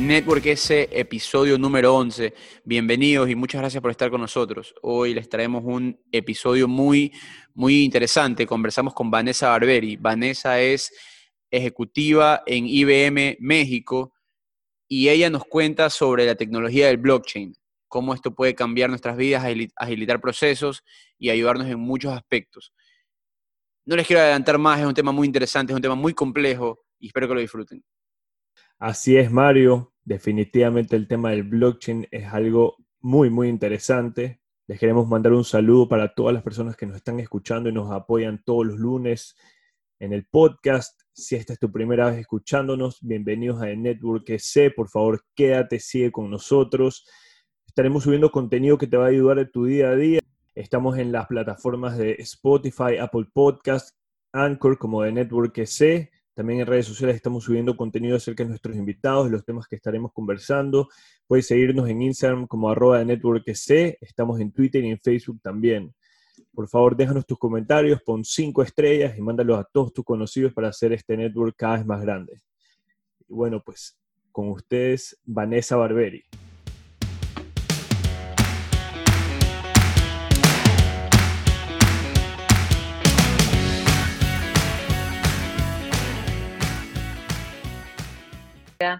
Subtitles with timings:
[0.00, 2.34] Network S, episodio número 11.
[2.64, 4.74] Bienvenidos y muchas gracias por estar con nosotros.
[4.82, 7.12] Hoy les traemos un episodio muy,
[7.54, 8.46] muy interesante.
[8.46, 9.96] Conversamos con Vanessa Barberi.
[9.96, 10.92] Vanessa es
[11.50, 14.14] ejecutiva en IBM México
[14.88, 17.54] y ella nos cuenta sobre la tecnología del blockchain,
[17.86, 19.44] cómo esto puede cambiar nuestras vidas,
[19.76, 20.82] agilitar procesos
[21.18, 22.72] y ayudarnos en muchos aspectos.
[23.86, 26.84] No les quiero adelantar más, es un tema muy interesante, es un tema muy complejo
[26.98, 27.84] y espero que lo disfruten.
[28.86, 29.94] Así es, Mario.
[30.04, 34.42] Definitivamente el tema del blockchain es algo muy, muy interesante.
[34.66, 37.90] Les queremos mandar un saludo para todas las personas que nos están escuchando y nos
[37.90, 39.36] apoyan todos los lunes
[40.00, 41.00] en el podcast.
[41.14, 44.70] Si esta es tu primera vez escuchándonos, bienvenidos a The Network C.
[44.70, 47.08] Por favor, quédate, sigue con nosotros.
[47.66, 50.20] Estaremos subiendo contenido que te va a ayudar en tu día a día.
[50.54, 53.96] Estamos en las plataformas de Spotify, Apple Podcast,
[54.34, 56.10] Anchor como de Network C.
[56.34, 60.12] También en redes sociales estamos subiendo contenido acerca de nuestros invitados, los temas que estaremos
[60.12, 60.88] conversando.
[61.28, 63.96] Puedes seguirnos en Instagram como arroba de Network C.
[64.00, 65.94] Estamos en Twitter y en Facebook también.
[66.52, 70.68] Por favor, déjanos tus comentarios, pon cinco estrellas y mándalos a todos tus conocidos para
[70.68, 72.40] hacer este network cada vez más grande.
[73.28, 73.96] Y bueno, pues
[74.32, 76.24] con ustedes, Vanessa Barberi.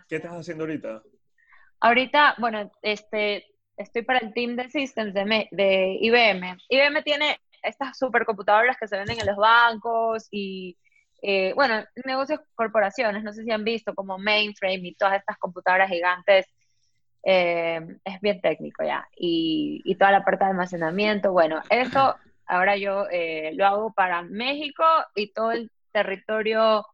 [0.08, 1.02] ¿Qué estás haciendo ahorita?
[1.80, 3.46] Ahorita, bueno, este,
[3.76, 6.58] estoy para el team de Systems de, de IBM.
[6.68, 10.76] IBM tiene estas supercomputadoras que se venden en los bancos y,
[11.22, 15.90] eh, bueno, negocios corporaciones, no sé si han visto como mainframe y todas estas computadoras
[15.90, 16.46] gigantes.
[17.26, 19.08] Eh, es bien técnico ya.
[19.16, 21.32] Y, y, toda la parte de almacenamiento.
[21.32, 22.14] Bueno, eso
[22.46, 26.84] ahora yo eh, lo hago para México y todo el territorio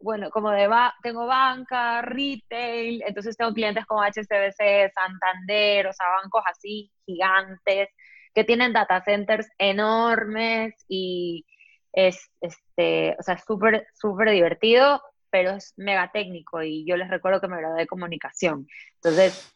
[0.00, 0.68] bueno, como de
[1.02, 7.88] tengo banca, retail, entonces tengo clientes como HSBC, Santander, o sea, bancos así gigantes
[8.34, 11.44] que tienen data centers enormes y
[11.92, 17.40] es, este, o sea, súper, súper divertido, pero es mega técnico y yo les recuerdo
[17.40, 18.66] que me gradué de comunicación.
[18.96, 19.52] Entonces,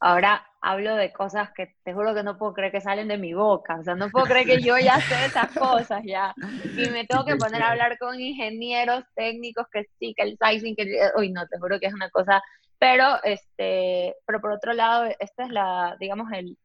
[0.00, 3.32] ahora hablo de cosas que te juro que no puedo creer que salen de mi
[3.32, 7.04] boca, o sea, no puedo creer que yo ya sé esas cosas ya, y me
[7.06, 11.30] tengo que poner a hablar con ingenieros técnicos que sí, que el sizing, que, uy,
[11.30, 12.42] no, te juro que es una cosa,
[12.78, 16.58] pero, este, pero por otro lado, esta es la, digamos, el,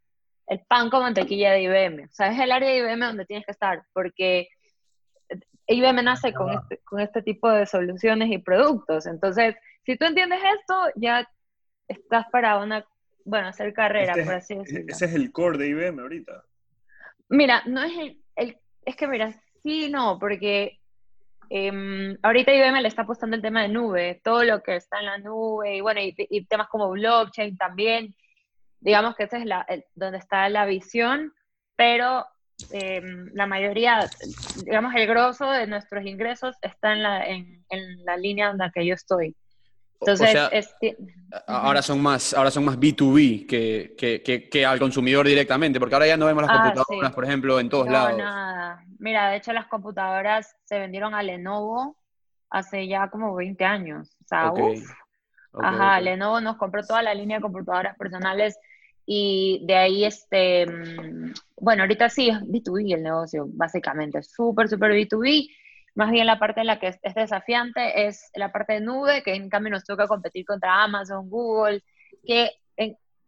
[0.48, 3.46] el pan con mantequilla de IBM, o sea, es el área de IBM donde tienes
[3.46, 4.48] que estar, porque
[5.68, 9.56] IBM nace con este, con este tipo de soluciones y productos, entonces,
[9.86, 11.28] si tú entiendes esto, ya
[11.88, 12.86] estás para una
[13.26, 14.86] bueno, hacer carrera, este por así decirlo.
[14.88, 16.44] Ese es el core de IBM ahorita.
[17.30, 17.94] Mira, no es
[18.36, 20.80] el, es que mira, sí, no, porque
[21.50, 25.06] em, ahorita IBM le está apostando el tema de nube, todo lo que está en
[25.06, 28.16] la nube, y bueno, y, temas como blockchain también,
[28.80, 31.34] digamos que ese es la, donde está la visión,
[31.76, 32.26] pero
[32.72, 34.10] em, la mayoría,
[34.66, 38.72] digamos, el grosso de nuestros ingresos está en la, en, en la línea en la
[38.72, 39.36] que yo estoy.
[40.06, 40.76] Entonces,
[41.48, 46.08] ahora son más, ahora son más B2B que, que, que, al consumidor directamente, porque ahora
[46.08, 48.18] ya no vemos las ah, computadoras, por ejemplo, en todos lados.
[48.18, 48.84] Nada.
[49.00, 51.98] Mira, de hecho las computadoras se vendieron a Lenovo
[52.50, 54.16] hace ya como 20 años.
[54.24, 54.54] O sea,
[55.62, 58.58] Ajá, Lenovo nos compró toda la línea de computadoras personales
[59.06, 64.92] y de ahí, este, mm, bueno, ahorita sí es B2B el negocio, básicamente, súper, súper
[64.92, 65.50] B2B
[65.96, 69.36] más bien la parte en la que es, desafiante es la parte de nube, que
[69.36, 71.84] en cambio nos toca competir contra Amazon, Google,
[72.26, 72.52] que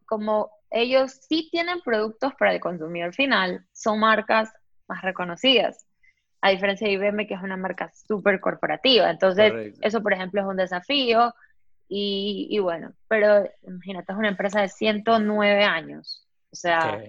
[0.06, 4.52] como ellos sí tienen productos para el consumidor final, son marcas
[4.88, 5.86] más reconocidas,
[6.42, 9.10] a diferencia de IBM, que es una marca súper corporativa.
[9.10, 11.34] Entonces, eso, por ejemplo, es un desafío.
[11.88, 16.28] Y, bueno, pero imagínate, es una empresa de 109 años.
[16.52, 17.02] O sea,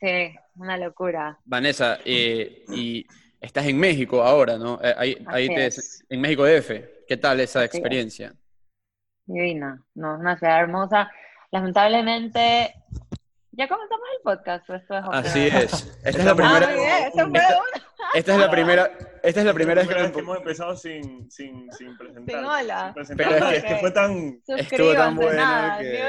[0.00, 1.38] sí, una locura.
[1.44, 3.06] Vanessa, eh, y
[3.44, 4.80] Estás en México ahora, ¿no?
[4.82, 5.70] Eh, ahí, ahí te,
[6.08, 6.70] en México DF.
[7.06, 8.32] ¿Qué tal esa experiencia?
[9.26, 11.10] Divina, no, es una ciudad hermosa.
[11.50, 12.74] Lamentablemente,
[13.52, 14.70] ¿ya comenzamos el podcast?
[15.12, 15.94] Así es.
[16.04, 16.74] Esta es la primera.
[18.14, 18.90] esta, es la primera.
[19.24, 22.36] Esta es la primera vez que, hemos empezado sin, sin, sin presentar.
[22.36, 22.92] Sin hola.
[22.94, 24.38] Pero es que, fue tan.
[24.46, 25.42] Estuvo tan bueno
[25.78, 26.02] que.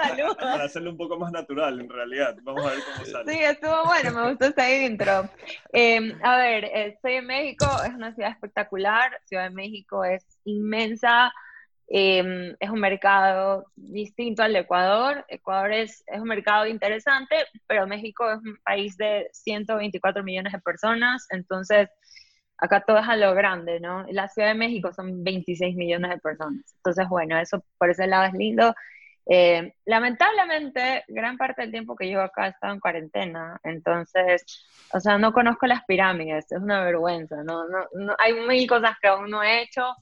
[0.24, 2.36] Un Para hacerlo un poco más natural, en realidad.
[2.42, 3.30] Vamos a ver cómo sale.
[3.30, 5.28] Sí, estuvo bueno, me gustó ese intro.
[5.74, 9.20] Em, a ver, estoy en México, es una ciudad espectacular.
[9.26, 11.30] Ciudad de México es inmensa.
[11.92, 15.24] Em, es un mercado distinto al de Ecuador.
[15.28, 17.34] Ecuador es, es, un mercado interesante,
[17.66, 21.88] pero México es un país de 124 millones de personas, entonces
[22.58, 24.04] acá todo es a lo grande, ¿no?
[24.10, 26.62] La Ciudad de México son 26 millones de personas.
[26.76, 28.72] Entonces, bueno, eso por ese lado es lindo.
[29.26, 34.44] Eh, lamentablemente, gran parte del tiempo que llevo acá he estado en cuarentena, entonces,
[34.92, 37.64] o sea, no conozco las pirámides, es una vergüenza, ¿no?
[37.68, 39.94] no, hay mil cosas que aún no he hecho,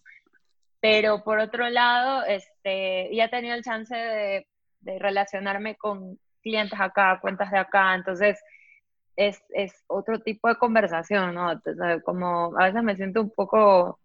[0.81, 4.47] pero por otro lado, este, ya he tenido el chance de,
[4.81, 8.39] de relacionarme con clientes acá, cuentas de acá, entonces
[9.17, 11.61] es, es otro tipo de conversación, ¿no?
[12.05, 13.99] como a veces me siento un poco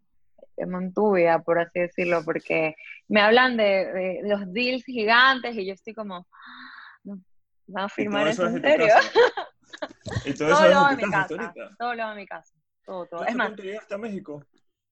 [0.68, 2.75] montubia, por así decirlo, porque
[3.08, 6.28] me hablan de, los deals gigantes y yo estoy como,
[7.04, 7.20] no,
[7.68, 8.88] ¿van a firmar eso en serio?
[10.25, 12.56] ¿Y todo, eso lo hago en mi casa, todo lo en mi casa,
[12.86, 13.25] todo, todo.
[13.25, 14.44] Es más, llegaste a México?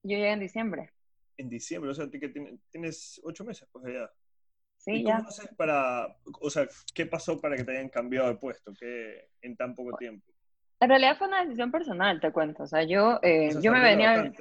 [0.03, 0.91] Yo llegué en diciembre.
[1.41, 2.29] En diciembre, o sea, que
[2.69, 4.11] tienes ocho meses, pues allá.
[4.77, 6.07] Sí, ¿Y cómo haces para,
[6.39, 9.97] o sea, qué pasó para que te hayan cambiado de puesto que en tan poco
[9.97, 10.25] tiempo?
[10.79, 12.63] En realidad fue una decisión personal, te cuento.
[12.63, 14.31] O sea, yo, eh, yo me venía...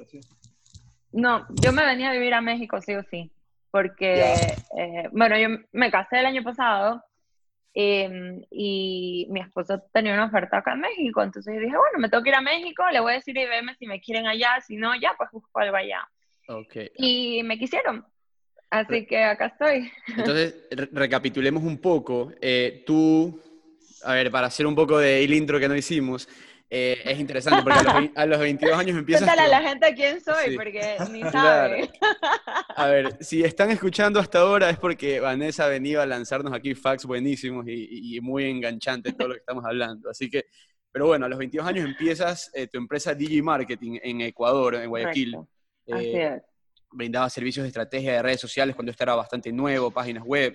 [1.11, 3.31] No, yo me venía a vivir a México sí o sí,
[3.71, 4.21] porque,
[4.77, 7.03] eh, bueno, yo me casé el año pasado
[7.73, 12.09] em, y mi esposo tenía una oferta acá en México, entonces yo dije, bueno, me
[12.09, 14.61] tengo que ir a México, le voy a decir y veme si me quieren allá,
[14.61, 16.07] si no, ya, pues busco algo allá.
[16.51, 16.91] Okay.
[16.97, 18.05] Y me quisieron,
[18.71, 19.91] Así que acá estoy.
[20.17, 20.55] Entonces,
[20.91, 22.31] recapitulemos un poco.
[22.39, 23.39] Eh, tú,
[24.03, 26.27] a ver, para hacer un poco de el intro que no hicimos,
[26.69, 29.27] eh, es interesante porque a los, 22 años empiezas...
[29.27, 31.91] Cuéntale a la gente quién soy, porque ni sabe.
[32.77, 36.73] A ver, si están escuchando hasta ahora es porque Vanessa ha venido a lanzarnos aquí
[36.73, 40.09] facts buenísimos y, muy enganchantes todo lo que estamos hablando.
[40.09, 40.45] Así que,
[40.93, 44.87] pero bueno, a los 22 años empiezas eh, tu empresa Digi Marketing en Ecuador, en
[44.87, 45.35] Guayaquil.
[45.35, 46.41] Así es
[46.91, 50.53] brindaba servicios de estrategia de redes sociales cuando esto era bastante nuevo, páginas web,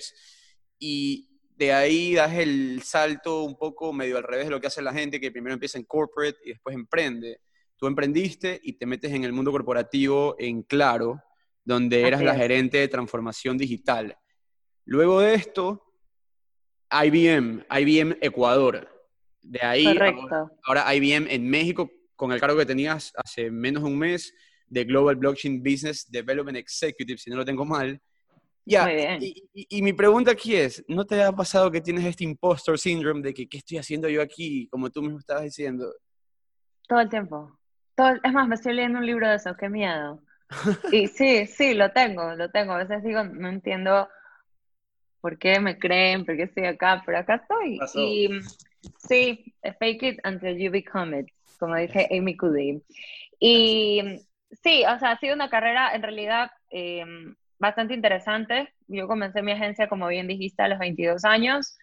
[0.79, 4.83] y de ahí das el salto un poco medio al revés de lo que hace
[4.83, 7.41] la gente, que primero empieza en corporate y después emprende.
[7.77, 11.23] Tú emprendiste y te metes en el mundo corporativo en Claro,
[11.65, 14.17] donde eras la gerente de transformación digital.
[14.85, 15.83] Luego de esto,
[16.91, 18.89] IBM, IBM Ecuador.
[19.41, 20.15] De ahí, ahora,
[20.65, 24.33] ahora IBM en México, con el cargo que tenías hace menos de un mes,
[24.69, 28.01] de Global Blockchain Business Development Executive, si no lo tengo mal.
[28.69, 28.89] Ya,
[29.21, 33.33] y, mi pregunta aquí es, ¿no te ha pasado que tienes este impostor syndrome de
[33.33, 35.95] que qué estoy haciendo yo aquí, como tú mismo estabas diciendo?
[36.89, 37.57] Todo el tiempo.
[37.95, 40.21] Todo, es más, me estoy leyendo un libro de eso, qué miedo.
[40.93, 42.73] y sí, sí, lo tengo, lo tengo.
[42.73, 44.09] A veces digo, no entiendo
[45.21, 47.79] por qué me creen, por qué estoy acá, pero acá estoy.
[47.95, 48.29] Y
[48.99, 51.27] sí, fake it until you become it,
[51.61, 52.83] como dice Amy Cuddy.
[53.39, 54.03] Y
[54.63, 58.73] Sí, o sea, ha sido una carrera en realidad em, bastante interesante.
[58.89, 61.77] Yo comencé mi agencia, como bien dijiste, a los 22 años,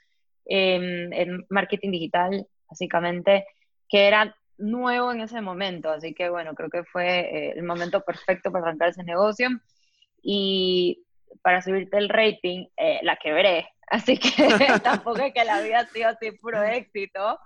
[0.46, 3.46] em, en marketing digital, básicamente,
[3.90, 5.90] que era nuevo en ese momento.
[5.90, 9.50] Así que, bueno, creo que fue eh, el momento perfecto para arrancar ese negocio.
[10.22, 11.04] Y
[11.42, 13.68] para subirte el rating, eh, la quebré.
[13.88, 14.30] Así que
[14.84, 17.40] tampoco es que la vida ha sido así puro éxito.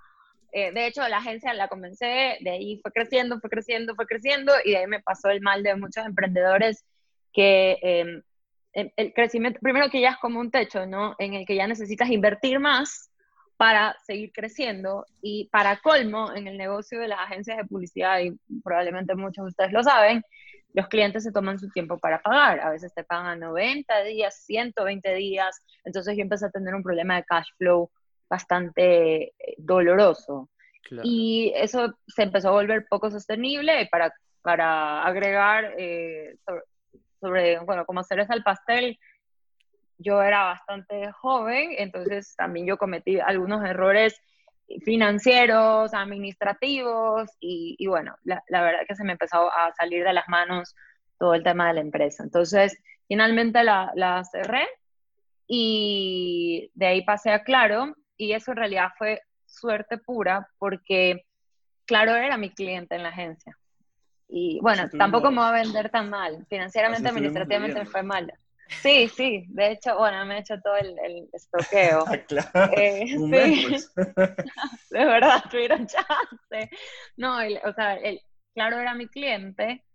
[0.57, 4.54] Eh, de hecho, la agencia la comencé, de ahí fue creciendo, fue creciendo, fue creciendo,
[4.65, 6.83] y de ahí me pasó el mal de muchos emprendedores
[7.31, 8.24] que em,
[8.74, 11.13] el crecimiento, primero que ya es como un techo, ¿no?
[11.19, 13.12] En el que ya necesitas invertir más
[13.56, 18.31] para seguir creciendo y para colmo, en el negocio de las agencias de publicidad, y
[18.64, 20.23] probablemente muchos de ustedes lo saben,
[20.73, 22.61] los clientes se toman su tiempo para pagar.
[22.61, 25.61] A veces te pagan 90 días, 120 días.
[25.85, 27.92] Entonces yo empecé a tener un problema de cash flow
[28.29, 30.49] bastante eh, doloroso.
[31.03, 36.37] Y eso se empezó a volver poco sostenible para, para agregar eh,
[37.19, 38.97] sobre, bueno, como cereza al pastel,
[39.97, 44.21] yo era bastante joven, entonces también yo cometí algunos errores
[44.83, 50.27] financieros, administrativos, y, bueno, la, la, verdad que se me empezó a salir de las
[50.27, 50.75] manos
[51.17, 52.23] todo el tema de la empresa.
[52.23, 54.67] Entonces, finalmente la, la cerré
[55.47, 61.26] y de ahí pasé a Claro, y eso en realidad fue suerte pura porque
[61.88, 63.57] Claro era mi cliente en la agencia.
[64.28, 66.45] Y bueno, tampoco me va a vender tan mal.
[66.50, 68.31] Financieramente, administrativamente me fue mal.
[68.81, 72.04] Sí, sí, de hecho, bueno, me he hecho todo el, el estoqueo.
[72.28, 73.18] claro, eh, sí.
[73.30, 73.95] Pues.
[74.90, 76.69] de verdad, tuvieron chance.
[77.16, 78.19] No, o sea, el,
[78.54, 79.86] claro era mi cliente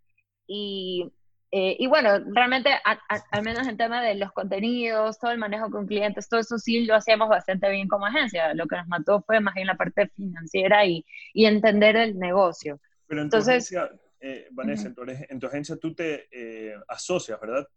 [0.46, 1.12] y
[1.54, 5.86] eh, y bueno, realmente, al menos en tema de los contenidos, todo el manejo con
[5.86, 8.54] clientes, todo eso sí lo hacíamos bastante bien como agencia.
[8.54, 11.04] Lo que nos mató fue más bien la parte financiera y,
[11.34, 12.80] y entender el negocio.
[13.06, 17.68] Pero en Entonces, tu agencia, eh, Vanessa, en, tu, agencia tú te eh, asocias, ¿verdad?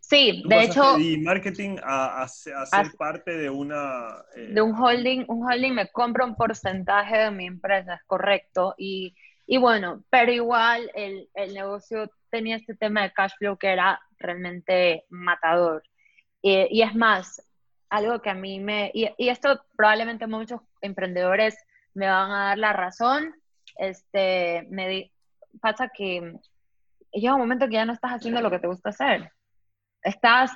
[0.00, 0.98] Sí, de hecho...
[0.98, 2.54] Y marketing a, a, ser
[2.96, 4.24] parte de una...
[4.34, 9.14] de un holding, un holding me compra un porcentaje de mi empresa, es correcto, y
[9.46, 14.00] Y bueno, pero igual el, el negocio tenía este tema de cash flow que era
[14.18, 15.82] realmente matador.
[16.42, 17.40] y es más,
[17.88, 21.56] algo que a mí me, y, y, esto probablemente muchos emprendedores
[21.94, 23.34] me van a dar la razón,
[23.76, 25.12] este, me
[25.60, 26.34] pasa que
[27.12, 29.30] llega un momento que ya no estás haciendo lo que te gusta hacer.
[30.02, 30.50] Estás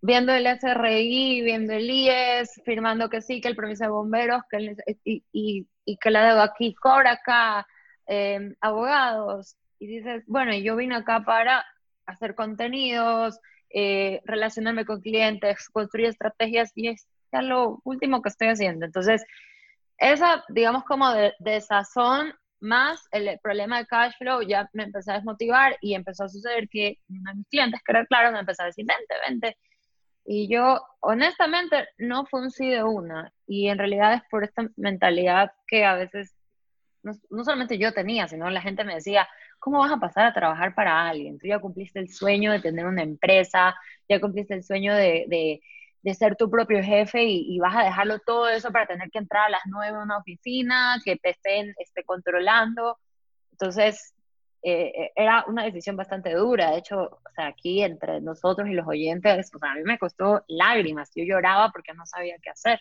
[0.00, 4.76] viendo el SRI, viendo el IES, firmando que sí, que el permiso de bomberos, que
[5.04, 7.66] y, y, y, que la deuda aquí cobra acá,
[8.06, 11.64] em, abogados, y dices, bueno, yo vine acá para
[12.06, 13.38] hacer contenidos,
[13.70, 18.86] eh, relacionarme con clientes, construir estrategias, y es ya lo último que estoy haciendo.
[18.86, 19.24] Entonces,
[19.98, 25.12] esa, digamos, como de, de sazón más el problema de cash flow ya me empezó
[25.12, 28.40] a desmotivar y empezó a suceder que uno de mis clientes, que era claro, me
[28.40, 29.56] empezó a decir, vente, vente.
[30.24, 33.32] Y yo, honestamente, no fue un sí de una.
[33.46, 36.34] Y en realidad es por esta mentalidad que a veces,
[37.30, 40.74] no, solamente yo tenía, sino la gente me decía, ¿cómo vas a pasar a trabajar
[40.74, 41.38] para alguien?
[41.38, 43.74] Tú ya cumpliste el sueño de tener una empresa,
[44.08, 45.60] ya cumpliste el sueño de,
[46.02, 49.46] de ser tu propio jefe y, vas a dejarlo todo eso para tener que entrar
[49.46, 52.98] a las nueve a una oficina, que te estén esté controlando.
[53.52, 54.14] Entonces,
[54.62, 56.70] eh, eh, era una decisión bastante dura.
[56.70, 61.10] De hecho, aquí entre nosotros y los oyentes, a mí me costó lágrimas.
[61.14, 62.80] Yo lloraba porque no sabía qué hacer.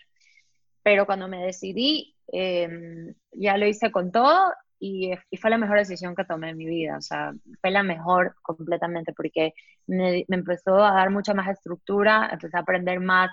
[0.87, 6.15] Pero cuando me decidí, em, ya lo hice con todo y, fue la mejor decisión
[6.15, 9.53] que tomé en mi vida, o sea, fue la mejor completamente porque
[9.85, 13.29] me, empezó a dar mucha más estructura, empecé a aprender más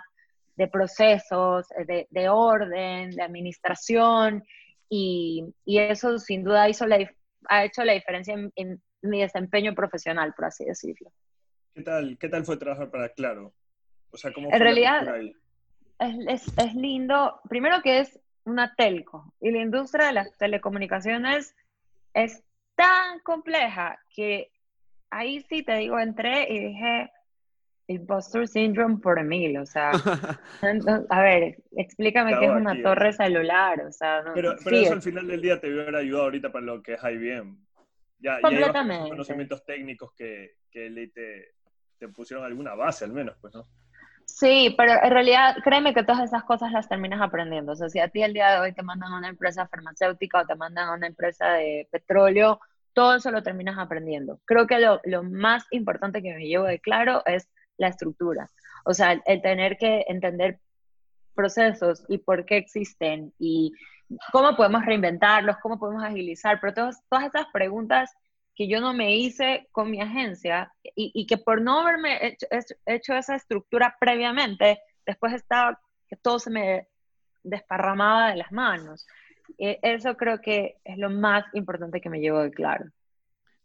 [0.56, 4.42] de procesos, de, de orden, de administración
[4.88, 7.08] y, y, eso sin duda hizo la,
[7.48, 11.12] ha hecho la diferencia en, mi desempeño profesional, por así decirlo.
[11.72, 13.54] ¿Qué tal, qué tal fue trabajar para Claro?
[14.10, 15.06] O sea, ¿cómo en realidad
[15.98, 19.32] es, es, es lindo, primero que es una telco.
[19.40, 21.54] Y la industria de las telecomunicaciones
[22.12, 22.42] es
[22.74, 24.50] tan compleja que
[25.10, 27.10] ahí sí te digo, entré y dije,
[27.86, 29.90] impostor syndrome por mil, o sea,
[31.10, 35.26] a ver, explícame qué es una torre celular, o sea, pero, pero eso al final
[35.26, 37.58] del día te hubiera ayudado ahorita para lo que es IBM.
[38.18, 39.04] Ya, Completamente.
[39.04, 41.54] Ya conocimientos técnicos que, que te,
[41.98, 43.64] te pusieron alguna base al menos, pues, ¿no?
[44.26, 47.72] Sí, pero en realidad créeme que todas esas cosas las terminas aprendiendo.
[47.72, 50.40] O sea, si a ti el día de hoy te mandan a una empresa farmacéutica
[50.40, 52.60] o te mandan a una empresa de petróleo,
[52.94, 54.40] todo eso lo terminas aprendiendo.
[54.44, 58.50] Creo que lo, lo más importante que me llevo de claro es la estructura.
[58.84, 60.60] O sea, el, tener que entender
[61.34, 63.72] procesos y por qué existen y
[64.32, 68.14] cómo podemos reinventarlos, cómo podemos agilizar, pero todas, todas esas preguntas
[68.54, 72.36] que yo no me hice con mi agencia y, y que por no haberme
[72.86, 76.88] hecho, esa estructura previamente, después estaba que todo se me
[77.42, 79.06] desparramaba de las manos.
[79.58, 82.86] Eh, eso creo que es lo más importante que me llevo de claro.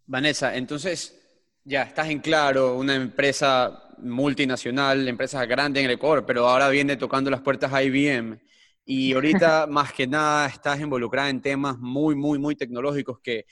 [0.05, 1.19] Vanessa, entonces
[1.63, 6.97] ya estás en claro, una empresa multinacional, empresa grande en el Ecuador, pero ahora viene
[6.97, 8.39] tocando las puertas a IBM.
[8.85, 13.45] Y ahorita más que nada estás involucrada en temas muy, muy, muy tecnológicos que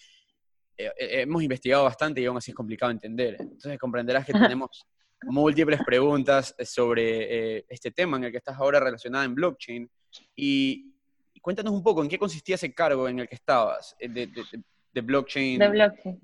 [0.78, 3.36] eh, eh, hemos investigado bastante y aún así es complicado entender.
[3.40, 4.86] Entonces comprenderás que tenemos
[5.24, 9.90] múltiples preguntas sobre eh, este tema en el que estás ahora relacionada en blockchain.
[10.36, 10.94] Y,
[11.42, 15.58] cuéntanos un poco, ¿en qué consistía ese cargo en el que estabas de, de, blockchain?
[15.60, 16.22] De blockchain.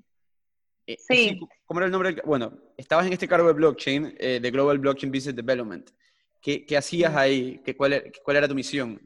[0.98, 1.40] sí.
[1.64, 2.16] ¿Cómo era el nombre?
[2.26, 5.90] Bueno, estabas en este cargo de blockchain, de Global Blockchain Business Development.
[6.42, 7.58] ¿Qué, qué hacías ahí?
[7.64, 9.00] ¿Qué, cuál, era, ¿Cuál era tu misión?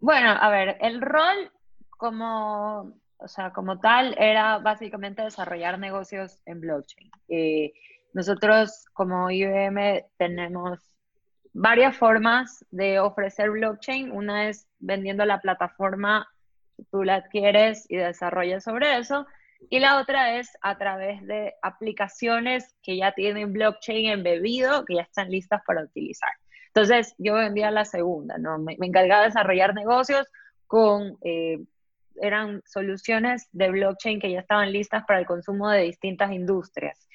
[0.00, 1.52] Bueno, a ver, el rol
[1.90, 7.10] como o sea, como tal, era básicamente desarrollar negocios en blockchain.
[7.28, 7.72] Eh,
[8.12, 10.92] nosotros como IBM tenemos
[11.52, 14.10] varias formas de ofrecer blockchain.
[14.10, 16.28] Una es vendiendo la plataforma,
[16.90, 19.26] tú la adquieres y desarrollas sobre eso.
[19.70, 25.02] Y la otra es a través de aplicaciones que ya tienen blockchain embebido, que ya
[25.02, 26.30] están listas para utilizar.
[26.68, 28.58] Entonces, yo vendía la segunda, ¿no?
[28.58, 30.26] Me, encargaba de desarrollar negocios
[30.66, 31.58] con eh,
[32.20, 37.08] eran soluciones de blockchain que ya estaban listas para el consumo de distintas industrias.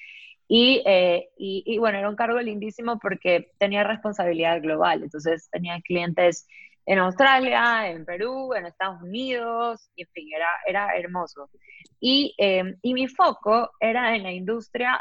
[0.50, 5.02] Eh, y, y, bueno, era un cargo lindísimo porque tenía responsabilidad global.
[5.02, 6.46] Entonces tenía clientes
[6.86, 11.50] en Australia, en Perú, en Estados Unidos, y en fin, era, era hermoso.
[12.00, 15.00] Y, eh, y mi foco era en la industria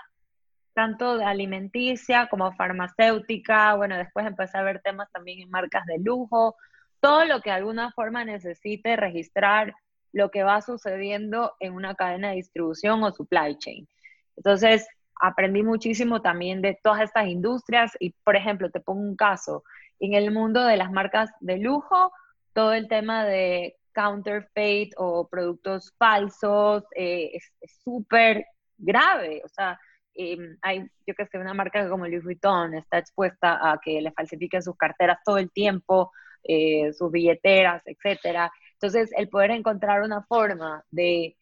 [0.73, 3.75] tanto de alimenticia como farmacéutica.
[3.75, 6.55] Bueno, después empecé a ver temas también en marcas de lujo,
[6.99, 9.73] todo lo que de alguna forma necesite registrar
[10.13, 13.87] lo que va sucediendo en una cadena de distribución o supply chain.
[14.35, 14.87] Entonces,
[15.19, 19.63] aprendí muchísimo también de todas estas industrias y, por ejemplo, te pongo un caso,
[19.99, 22.11] en el mundo de las marcas de lujo,
[22.53, 28.45] todo el tema de counterfeit o productos falsos, eh, es súper
[28.77, 29.41] grave.
[29.43, 29.79] O sea,
[30.13, 34.61] em, hay, yo que una marca como Louis Vuitton está expuesta a que le falsifiquen
[34.61, 36.11] sus carteras todo el tiempo,
[36.43, 38.51] eh, sus billeteras, etcétera.
[38.79, 41.35] Entonces, el poder encontrar una forma de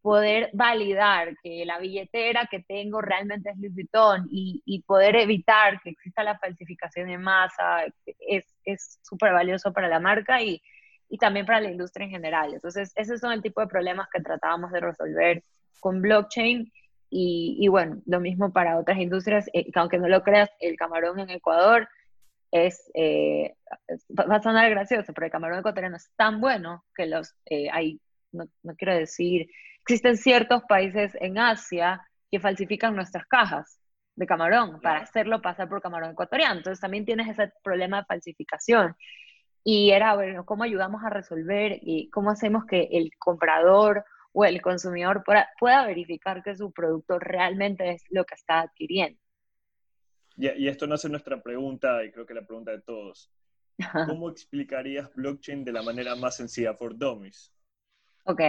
[0.00, 5.90] poder validar que la billetera que tengo realmente es Louis Vuitton y, poder evitar que
[5.90, 7.84] exista la falsificación en masa
[8.26, 10.60] es súper valioso para la marca y,
[11.12, 12.54] y también para la industria en general.
[12.54, 15.42] Entonces, esos son el tipo de problemas que tratábamos de resolver
[15.78, 16.72] con blockchain
[17.14, 21.20] y, bueno, lo mismo para otras industrias, eh, que aunque no lo creas, el camarón
[21.20, 21.86] en Ecuador
[22.52, 23.56] es, eh,
[24.16, 28.00] va a sonar gracioso, pero el camarón ecuatoriano es tan bueno que los eh, hay,
[28.30, 29.48] no, no quiero decir
[29.82, 33.78] existen ciertos países en Asia que falsifican nuestras cajas
[34.14, 36.56] de camarón para hacerlo pasar por camarón ecuatoriano.
[36.58, 38.96] Entonces también tienes ese problema de falsificación.
[39.64, 44.60] Y era, bueno, ¿cómo ayudamos a resolver y cómo hacemos que el comprador o el
[44.62, 49.20] consumidor pueda, verificar que su producto realmente es lo que está adquiriendo?
[50.36, 53.30] Y, y esto no es nuestra pregunta, y creo que la pregunta de todos.
[54.06, 57.52] ¿Cómo explicarías blockchain de la manera más sencilla for dummies?
[58.24, 58.40] Ok,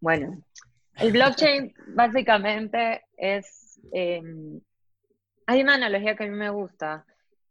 [0.00, 0.42] bueno,
[0.96, 4.60] el blockchain básicamente es, em,
[5.46, 7.04] hay una analogía que a mí me gusta,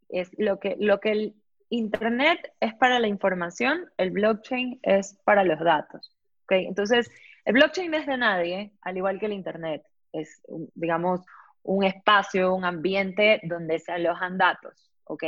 [0.10, 1.36] es lo que, lo que el
[1.70, 6.16] Internet es para la información, el blockchain es para los datos.
[6.44, 6.66] ¿okay?
[6.66, 7.12] Entonces,
[7.46, 9.84] el blockchain es de nadie, al igual que el Internet.
[10.14, 10.42] Es,
[10.76, 11.22] digamos,
[11.68, 14.88] un espacio, un ambiente donde se alojan datos.
[15.08, 15.24] ¿ok?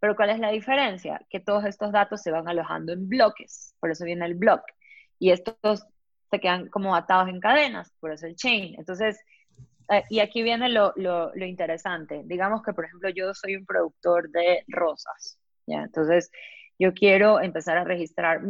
[0.00, 1.20] Pero ¿cuál es la diferencia?
[1.30, 4.62] Que todos estos datos se van alojando en bloques, por eso viene el block.
[5.18, 5.86] Y estos
[6.30, 8.74] se quedan como atados en cadenas, por eso el chain.
[8.78, 9.18] Entonces,
[9.90, 12.22] eh, y aquí viene lo, lo, lo, interesante.
[12.24, 15.82] Digamos que, por ejemplo, yo soy un productor de rosas, ¿ya?
[15.82, 16.30] Entonces,
[16.78, 18.42] yo quiero empezar a registrar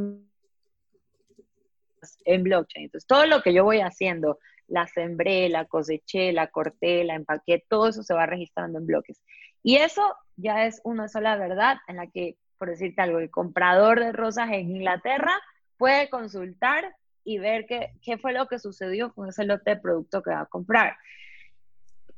[2.25, 2.87] en blockchain.
[2.87, 7.65] Entonces, todo lo que yo voy haciendo, la sembré, la coseché, la corté, la empaqué,
[7.69, 9.23] todo eso se va registrando en bloques.
[9.63, 14.01] Y eso ya es una sola verdad en la que, por decirte algo, el comprador
[14.01, 15.33] de rosas en Inglaterra
[15.77, 20.23] puede consultar y ver qué, qué fue lo que sucedió con ese lote de producto
[20.23, 20.97] que va a comprar.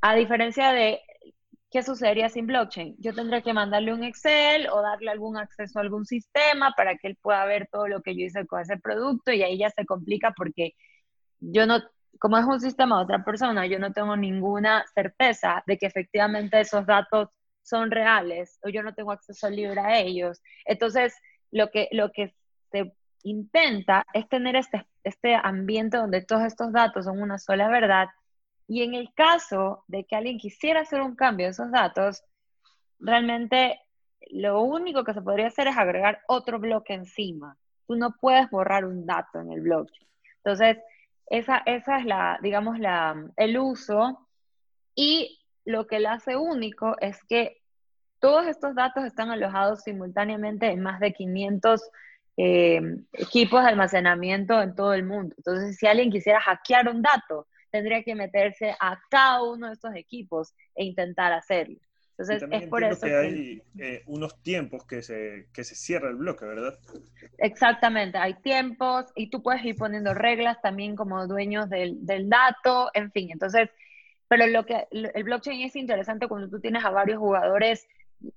[0.00, 1.00] A diferencia de
[1.70, 2.96] ¿qué sucedería sin blockchain?
[2.98, 7.08] Yo tendría que mandarle un Excel o darle algún acceso a algún sistema para que
[7.08, 9.84] él pueda ver todo lo que yo hice con ese producto y ahí ya se
[9.84, 10.74] complica porque
[11.40, 11.80] yo no,
[12.18, 16.60] como es un sistema de otra persona, yo no tengo ninguna certeza de que efectivamente
[16.60, 17.28] esos datos
[17.62, 20.42] son reales o yo no tengo acceso libre a ellos.
[20.64, 21.14] Entonces,
[21.50, 22.34] lo que, lo que
[22.70, 28.08] se intenta es tener este, este ambiente donde todos estos datos son una sola verdad.
[28.66, 32.22] Y en el caso de que alguien quisiera hacer un cambio de esos datos,
[32.98, 33.80] realmente
[34.30, 37.56] lo único que se podría hacer es agregar otro bloque encima.
[37.86, 40.08] Tú no puedes borrar un dato en el blockchain.
[40.36, 40.78] Entonces,
[41.30, 44.26] esa, esa es la, digamos, la, el uso.
[44.94, 47.58] Y lo que lo hace único es que
[48.20, 51.90] todos estos datos están alojados simultáneamente en más de 500
[52.36, 52.80] eh,
[53.12, 55.34] equipos de almacenamiento en todo el mundo.
[55.38, 59.94] Entonces, si alguien quisiera hackear un dato, tendría que meterse a cada uno de estos
[59.94, 61.78] equipos e intentar hacerlo.
[62.18, 66.16] Entonces, es por eso que, hay eh, unos tiempos que se, que se cierra el
[66.16, 66.76] bloque, ¿verdad?
[67.38, 72.90] Exactamente, hay tiempos y tú puedes ir poniendo reglas también como dueños del, del dato,
[72.94, 73.70] en fin, entonces,
[74.26, 77.86] pero lo que el blockchain es interesante cuando tú tienes a varios jugadores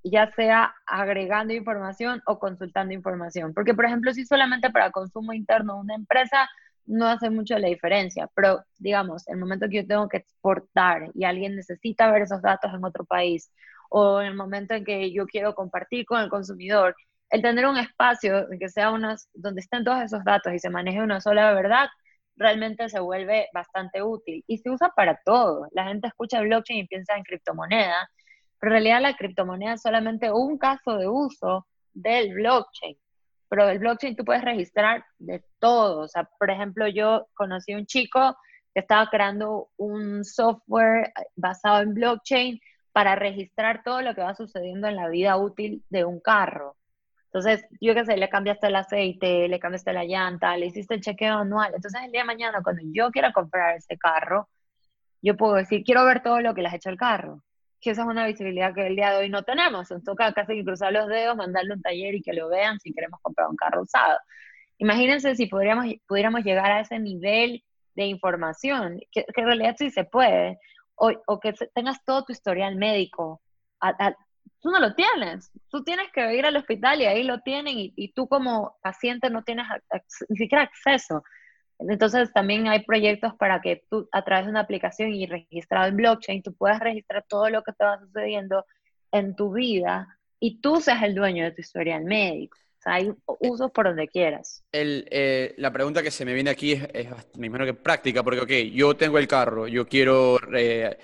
[0.04, 3.54] ya sea agregando información o consultando información.
[3.54, 6.50] Porque, por ejemplo, si solamente para consumo interno una empresa,
[6.86, 11.24] no hace mucho la diferencia, pero digamos, el momento que yo tengo que exportar y
[11.26, 13.52] alguien necesita ver esos datos en otro país,
[13.89, 16.96] o en el momento en que yo quiero compartir con el consumidor,
[17.30, 21.02] el tener un espacio que sea unas, donde estén todos esos datos y se maneje
[21.02, 21.88] una sola verdad,
[22.36, 25.67] realmente se vuelve bastante útil y se usa para todo.
[25.72, 28.10] La gente escucha blockchain y piensa en criptomoneda,
[28.60, 32.98] pero en realidad la criptomoneda es solamente un caso de uso del blockchain.
[33.52, 36.04] Pero el blockchain tú puedes registrar de todo.
[36.04, 38.38] O sea, por ejemplo, yo conocí a un chico
[38.74, 42.62] que estaba creando un software basado en blockchain
[42.94, 46.78] para registrar todo lo que va sucediendo en la vida útil de un carro.
[47.26, 51.02] Entonces, yo qué sé, le cambiaste el aceite, le cambiaste la llanta, le hiciste el
[51.02, 51.74] chequeo anual.
[51.76, 54.48] Entonces, el día de mañana, cuando yo quiera comprar ese carro,
[55.22, 57.44] yo puedo decir, quiero ver todo lo que le has hecho al carro
[57.82, 59.89] que esa es una visibilidad que el día de hoy no tenemos.
[59.91, 62.94] Nos toca casi que cruzar los dedos, mandarle un taller y que lo vean si
[62.94, 64.17] queremos comprar un carro usado.
[64.78, 67.63] Imagínense si pudiéramos, llegar a ese nivel
[67.96, 70.60] de información, que, en realidad sí se puede,
[70.96, 73.41] o, o, que tengas todo tu historial médico
[74.62, 75.52] tú no lo tienes.
[75.70, 79.44] Tú tienes que ir al hospital y ahí lo tienen y, tú como paciente no
[79.44, 79.65] tienes
[80.30, 81.24] ni siquiera acceso.
[81.89, 85.98] Entonces también hay proyectos para que tú a través de una aplicación y registrado en
[85.98, 88.65] blockchain, tú puedas registrar todo lo que te va sucediendo
[89.12, 92.58] en tu vida y tú seas el dueño de tu historial médico.
[92.80, 94.63] O sea, hay usos por donde quieras.
[94.72, 98.24] El, eh, la pregunta que se me viene aquí es, es me imagino que práctica,
[98.24, 100.98] porque, ok, yo tengo el carro, yo quiero eh,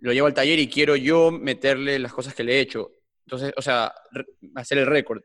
[0.00, 2.92] lo llevo al taller y quiero yo meterle las cosas que le he hecho.
[3.24, 3.92] Entonces, o sea,
[4.54, 5.22] hacer el récord.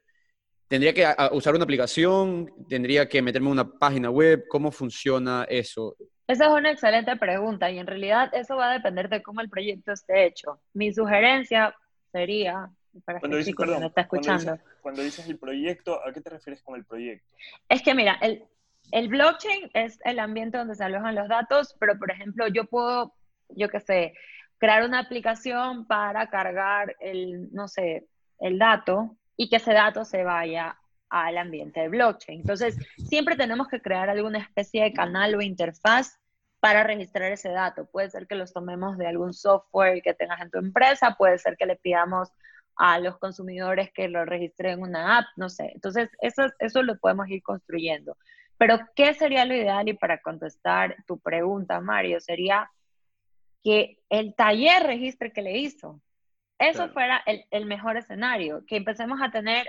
[0.71, 2.49] ¿Tendría que usar una aplicación?
[2.69, 4.45] ¿Tendría que meterme en una página web?
[4.47, 5.97] ¿Cómo funciona eso?
[6.25, 9.49] Esa es una excelente pregunta y en realidad eso va a depender de cómo el
[9.49, 10.61] proyecto esté hecho.
[10.73, 11.75] Mi sugerencia
[12.13, 12.69] sería,
[13.03, 14.57] para cuando dices, perdón, está escuchando.
[14.81, 17.35] Cuando dices, el proyecto, ¿a qué te refieres con el proyecto?
[17.67, 18.45] Es que mira, el,
[18.93, 23.13] el blockchain es el ambiente donde se alojan los datos, pero por ejemplo, yo puedo,
[23.49, 24.13] yo qué sé,
[24.57, 28.07] crear una aplicación para cargar el, no sé,
[28.39, 30.77] el dato y que ese dato se vaya
[31.09, 32.41] al ambiente de blockchain.
[32.41, 32.77] Entonces,
[33.09, 36.19] siempre tenemos que crear alguna especie de canal o interfaz
[36.59, 37.87] para registrar ese dato.
[37.87, 41.57] Puede ser que los tomemos de algún software que tengas en tu empresa, puede ser
[41.57, 42.29] que le pidamos
[42.75, 45.71] a los consumidores que lo registren en una app, no sé.
[45.73, 48.17] Entonces, eso, eso lo podemos ir construyendo.
[48.59, 49.89] Pero, ¿qué sería lo ideal?
[49.89, 52.69] Y para contestar tu pregunta, Mario, sería
[53.63, 55.99] que el taller registre que le hizo.
[56.61, 59.67] Eso fuera el, el, mejor escenario, que empecemos a tener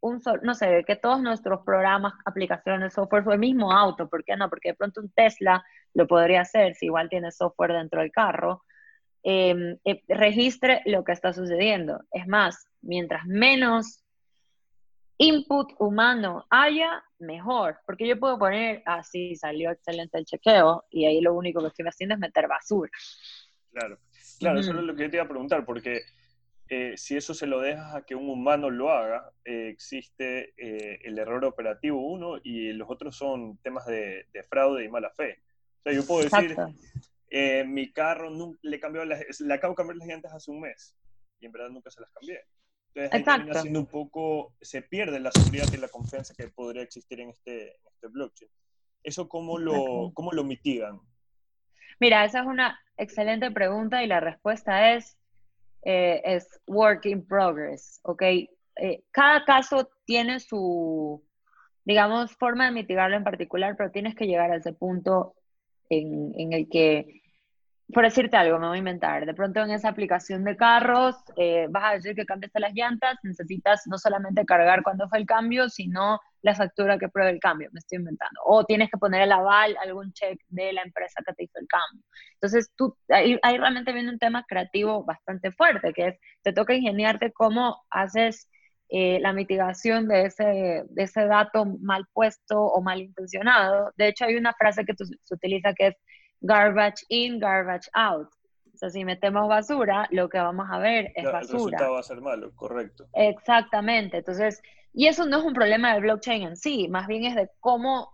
[0.00, 4.36] un, no sé, que todos nuestros programas, aplicaciones, software, o el mismo auto, ¿por qué
[4.36, 4.50] no?
[4.50, 8.64] Porque de pronto un Tesla lo podría hacer si igual tiene software dentro del carro,
[9.22, 12.02] em, eh, registre lo que está sucediendo.
[12.10, 14.04] Es más, mientras menos
[15.18, 21.06] input humano haya, mejor, porque yo puedo poner, así ah, salió excelente el chequeo, y
[21.06, 22.90] ahí lo único que estoy haciendo es meter basura.
[23.70, 23.98] Claro,
[24.38, 26.02] claro, eso es lo que te iba a preguntar, porque
[26.68, 30.98] eh, si eso se lo dejas a que un humano lo haga, eh, existe eh,
[31.04, 35.42] el error operativo uno y los otros son temas de, fraude y mala fe.
[35.78, 36.56] O sea, yo puedo decir,
[37.66, 38.30] mi carro
[38.62, 40.96] le, cambió las, le acabo de cambiar las llantas hace un mes
[41.38, 42.40] y en verdad nunca se las cambié.
[42.94, 47.30] Entonces ahí un poco, se pierde la seguridad y la confianza que podría existir en
[47.30, 48.50] este, este blockchain.
[49.02, 51.00] ¿Eso cómo lo, cómo lo mitigan?
[52.00, 55.18] Mira, esa es una excelente pregunta y la respuesta es,
[55.82, 58.22] eh, es work in progress, ¿ok?
[58.22, 61.22] Eh, cada caso tiene su,
[61.84, 65.34] digamos, forma de mitigarlo en particular, pero tienes que llegar a ese punto
[65.88, 67.22] en, en el que
[67.92, 71.68] por decirte algo, me voy a inventar, de pronto en esa aplicación de carros eh,
[71.70, 75.68] vas a decir que cambiaste las llantas, necesitas no solamente cargar cuándo fue el cambio,
[75.68, 78.40] sino la factura que pruebe el cambio, me estoy inventando.
[78.44, 81.68] O tienes que poner el aval, algún check de la empresa que te hizo el
[81.68, 82.04] cambio.
[82.34, 87.32] Entonces, tú, ahí, realmente viene un tema creativo bastante fuerte, que es, te toca ingeniarte
[87.32, 88.48] cómo haces
[88.88, 93.92] eh, la mitigación de ese, de ese dato mal puesto o mal intencionado.
[93.96, 95.96] De hecho, hay una frase que se utiliza que es
[96.46, 98.28] garbage in, garbage out.
[98.74, 101.40] O sea, si metemos basura, lo que vamos a ver es basura.
[101.40, 103.06] El resultado va a ser malo, correcto.
[103.14, 104.18] Exactamente.
[104.18, 107.50] Entonces, y eso no es un problema del blockchain en sí, más bien es de
[107.60, 108.10] cómo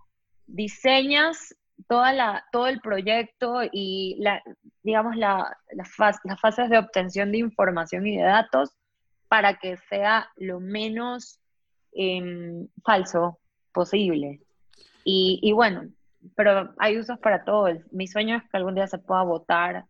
[0.47, 1.55] diseñas
[1.89, 4.43] toda la, todo el proyecto y, la,
[4.83, 8.71] digamos, la, las fases de obtención de información y de datos
[9.29, 11.41] para que sea lo menos
[11.93, 13.39] em, falso
[13.73, 14.41] posible.
[15.05, 15.89] Y, y bueno,
[16.37, 17.69] pero hay usos para todo.
[17.91, 19.87] Mi sueño es que algún día se pueda votar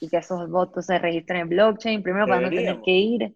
[0.00, 3.34] y que esos votos se registren en blockchain, primero para no tener que ir,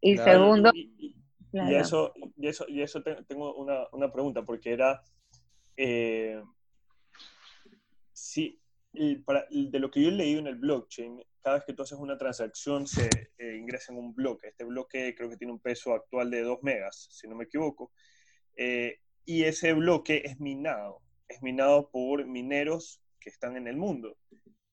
[0.00, 0.70] y segundo...
[0.74, 5.02] Y, eso, y eso, y eso tengo una, una, pregunta, porque era,
[5.78, 6.42] eh,
[8.12, 8.60] si,
[9.24, 11.98] para, de lo que yo he leído en el blockchain, cada vez que tú haces
[11.98, 14.48] una transacción se eh, ingresa en un bloque.
[14.48, 17.92] Este bloque creo que tiene un peso actual de 2 megas, si no me equivoco.
[18.54, 24.16] Eh, y ese bloque es minado es minado por mineros que están en el mundo.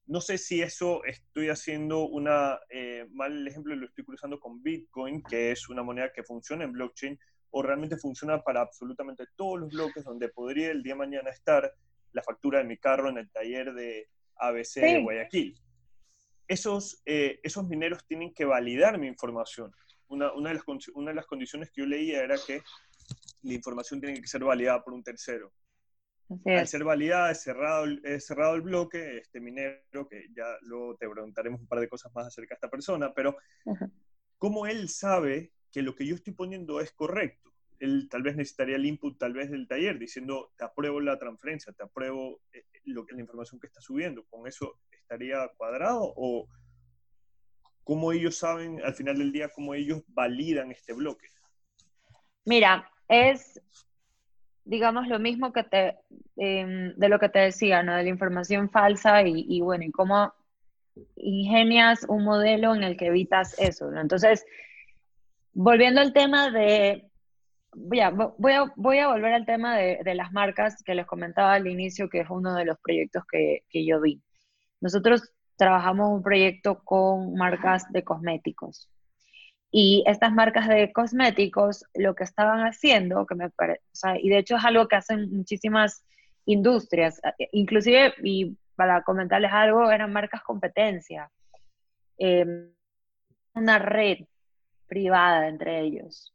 [0.08, 5.24] No sé si eso estoy haciendo una eh, mal ejemplo, lo estoy cruzando con Bitcoin,
[5.24, 9.70] que es una moneda que funciona en blockchain, o realmente funciona para absolutamente todos los
[9.72, 11.74] bloques donde podría el día de mañana estar
[12.12, 15.56] la factura de mi carro en el taller de ABC de Guayaquil.
[16.48, 19.72] Esos, eh, esos mineros tienen que validar mi información.
[20.08, 22.62] Una, una, de las, una de las condiciones que yo leía era que
[23.42, 25.52] la información tiene que ser validada por un tercero.
[26.46, 31.08] Al ser validada, es cerrado, es cerrado el bloque, este minero, que ya luego te
[31.08, 33.38] preguntaremos un par de cosas más acerca de esta persona, pero
[34.38, 37.52] ¿cómo él sabe que lo que yo estoy poniendo es correcto?
[37.80, 41.74] Él tal vez necesitaría el input tal vez del taller diciendo, te apruebo la transferencia,
[41.74, 44.26] te apruebo eh, lo que, la información que está subiendo.
[44.26, 46.48] ¿Con eso estaría cuadrado o
[47.84, 51.28] ¿cómo ellos saben al final del día, cómo ellos validan este bloque?
[52.46, 53.62] Mira, es,
[54.66, 56.00] digamos, lo mismo que te,
[56.38, 57.96] em, de lo que te decía, ¿no?
[57.96, 60.34] De la información falsa y, bueno, y cómo
[61.16, 64.02] ingenias un modelo en el que evitas eso, ¿no?
[64.02, 64.46] Entonces,
[65.54, 67.10] volviendo al tema de,
[67.76, 71.06] voy a, voy a, voy a volver al tema de, de, las marcas que les
[71.06, 74.22] comentaba al inicio, que es uno de los proyectos que, que yo vi.
[74.82, 78.90] Nosotros trabajamos un proyecto con marcas de cosméticos.
[79.78, 83.50] Y estas marcas de cosméticos lo que estaban haciendo, que me
[83.92, 86.06] sea, y de hecho es algo que hacen muchísimas
[86.46, 87.20] industrias,
[87.52, 91.30] inclusive, y para comentarles algo, eran marcas competencia.
[92.18, 92.70] Eh,
[93.54, 94.20] una red
[94.88, 96.34] privada entre ellos.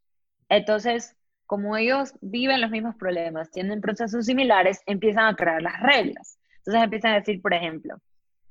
[0.51, 6.39] Entonces, como ellos viven los mismos problemas, tienen procesos similares, empiezan a crear las reglas.
[6.59, 7.97] Entonces empiezan a decir, por ejemplo,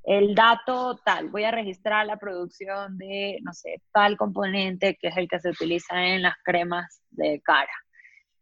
[0.10, 5.18] el dato tal, voy a registrar la producción de, no sé, tal componente que es
[5.18, 7.72] el que se utiliza en las cremas de cara.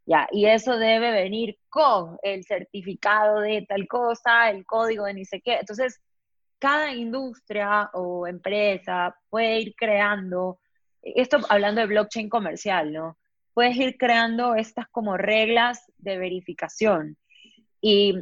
[0.05, 5.25] Ya, y eso debe venir con el certificado de tal cosa, el código de ni
[5.25, 5.55] sé qué.
[5.55, 6.01] Entonces,
[6.57, 10.61] cada industria o empresa puede ir creando,
[11.01, 13.17] esto hablando de blockchain comercial, ¿no?
[13.53, 17.17] Puedes ir creando estas como reglas de verificación.
[17.81, 18.13] Y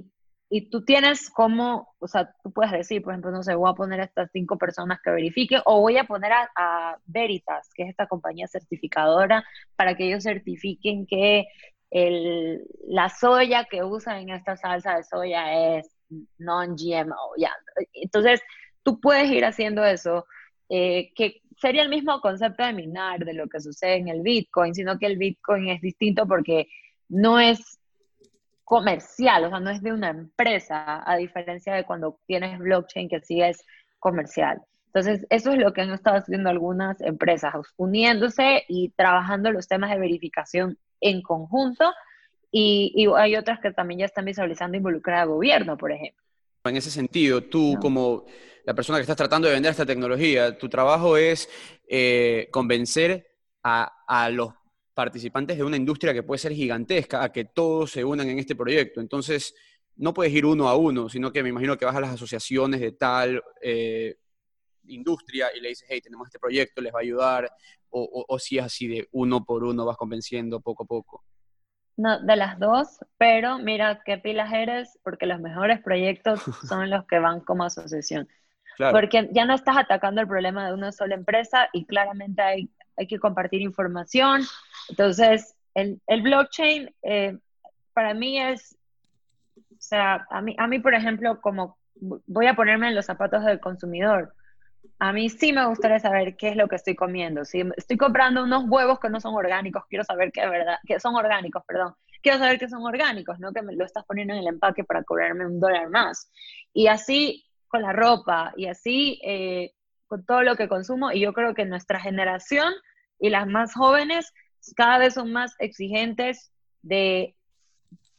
[0.56, 3.74] y tú tienes como, o sea, tú puedes decir, por ejemplo, no sé, voy a
[3.74, 7.90] poner a estas cinco personas que verifiquen, o voy a poner a, Veritas, que es
[7.90, 9.44] esta compañía certificadora,
[9.76, 11.46] para que ellos certifiquen que
[12.88, 15.90] la soya que usan en esta salsa de soya es
[16.38, 17.36] non-GMO.
[17.38, 17.52] Ya.
[17.92, 18.42] Entonces,
[18.82, 20.26] tú puedes ir haciendo eso,
[20.70, 24.74] eh, que sería el mismo concepto de minar, de lo que sucede en el Bitcoin,
[24.74, 26.70] sino que el Bitcoin es distinto porque
[27.10, 27.78] no es
[28.66, 33.22] comercial, o sea, no es de una empresa, a diferencia de cuando tienes blockchain que
[33.22, 33.64] sí es
[34.00, 34.62] comercial.
[34.88, 39.92] Entonces, eso es lo que han estado haciendo algunas empresas, uniéndose y trabajando los temas
[39.92, 41.94] de verificación en conjunto.
[42.52, 46.24] Y, hay otras que también ya están visualizando involucrar al gobierno, por ejemplo.
[46.64, 48.26] En ese sentido, tú como
[48.64, 51.50] la persona que estás tratando de vender esta tecnología, tu trabajo es
[51.88, 53.28] eh, convencer
[53.62, 54.54] a, a los
[54.96, 58.56] participantes de una industria que puede ser gigantesca a que todos se unan en este
[58.56, 59.02] proyecto.
[59.02, 59.54] Entonces,
[59.98, 62.80] no puedes ir uno a uno, sino que me imagino que vas a las asociaciones
[62.80, 64.16] de tal eh,
[64.88, 67.52] industria y le dices, hey, tenemos este proyecto, les va a ayudar,
[67.98, 71.24] o, si es así de uno por uno vas convenciendo poco a poco.
[71.98, 77.06] No, de las dos, pero mira qué pilas eres, porque los mejores proyectos son los
[77.06, 78.28] que van como asociación.
[78.92, 83.08] Porque ya no estás atacando el problema de una sola empresa y claramente hay hay
[83.08, 84.44] que compartir información.
[84.90, 87.38] Entonces, el, blockchain eh,
[87.94, 88.78] para mí es,
[89.58, 91.78] o sea, a mí, a mí, por ejemplo, como
[92.28, 94.34] voy a ponerme en los zapatos del consumidor,
[95.00, 97.44] a mí sí me gustaría saber qué es lo que estoy comiendo.
[97.46, 101.16] Si estoy comprando unos huevos que no son orgánicos, quiero saber que verdad, que son
[101.16, 101.94] orgánicos, perdón.
[102.22, 105.04] Quiero saber que son orgánicos, no que me lo estás poniendo en el empaque para
[105.04, 106.32] cobrarme un dólar más.
[106.74, 109.74] Y así con la ropa, y así eh,
[110.16, 112.74] con todo lo que consumo y yo creo que nuestra generación
[113.20, 114.34] y las más jóvenes
[114.76, 116.52] cada vez son más exigentes
[116.82, 117.36] de,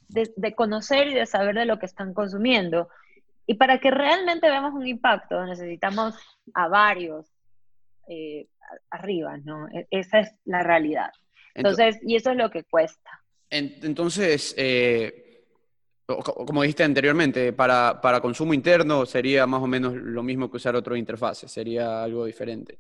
[0.09, 2.91] de, conocer y de saber de lo que están consumiendo.
[3.47, 6.15] Y para que realmente veamos un impacto necesitamos
[6.53, 7.27] a varios
[8.09, 8.47] eh,
[8.91, 9.67] arriba, ¿no?
[9.69, 11.11] E, esa es la realidad.
[11.55, 13.23] Entonces, y eso es lo que cuesta.
[13.49, 15.26] Entonces, eh,
[16.07, 20.77] como dijiste anteriormente, para, para, consumo interno sería más o menos lo mismo que usar
[20.77, 22.79] otro interfase, sería algo diferente.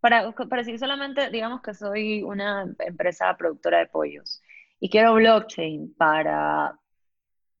[0.00, 4.42] Para, para solamente, digamos que soy una empresa productora de pollos
[4.80, 6.78] y quiero blockchain para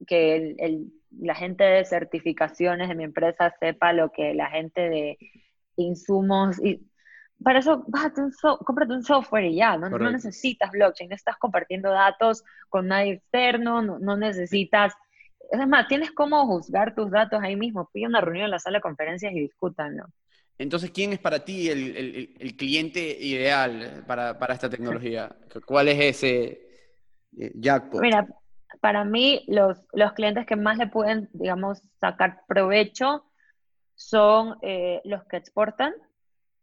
[0.06, 5.18] que el, la gente de certificaciones de mi empresa sepa lo que la gente de
[5.76, 6.86] insumos y
[7.42, 8.32] para eso bájate un
[8.64, 9.88] cómprate un software y ya, ¿no?
[9.90, 14.94] no necesitas blockchain, no estás compartiendo datos con nadie externo, no, no necesitas
[15.50, 17.88] es más, tienes cómo juzgar tus datos ahí mismo.
[17.92, 20.04] Pide una reunión en la sala de conferencias y discútanlo.
[20.58, 25.34] Entonces, ¿quién es para ti el, cliente ideal para, esta tecnología?
[25.64, 26.68] ¿Cuál es ese
[27.38, 28.00] eh, jackpot?
[28.00, 28.26] Mira,
[28.80, 33.24] para mí los, los clientes que más le pueden, digamos, sacar provecho
[33.94, 35.94] son eh, los que exportan,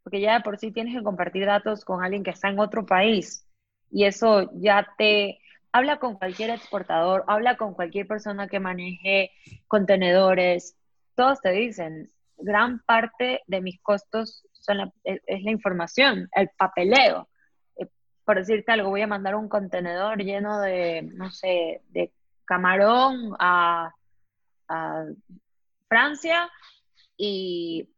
[0.05, 2.85] porque ya de por sí tienes que compartir datos con alguien que está en otro
[2.85, 3.49] país
[3.89, 5.39] y eso ya te
[5.71, 9.31] habla con cualquier exportador, habla con cualquier persona que maneje
[9.67, 10.77] contenedores,
[11.15, 17.27] todos te dicen, gran parte de mis costos son es, la información, el papeleo.
[17.75, 17.87] Eh,
[18.23, 22.13] por decirte algo, voy a mandar un contenedor lleno de, no sé, de
[22.45, 23.91] camarón a,
[24.67, 25.05] a
[25.89, 26.47] Francia
[27.17, 27.89] y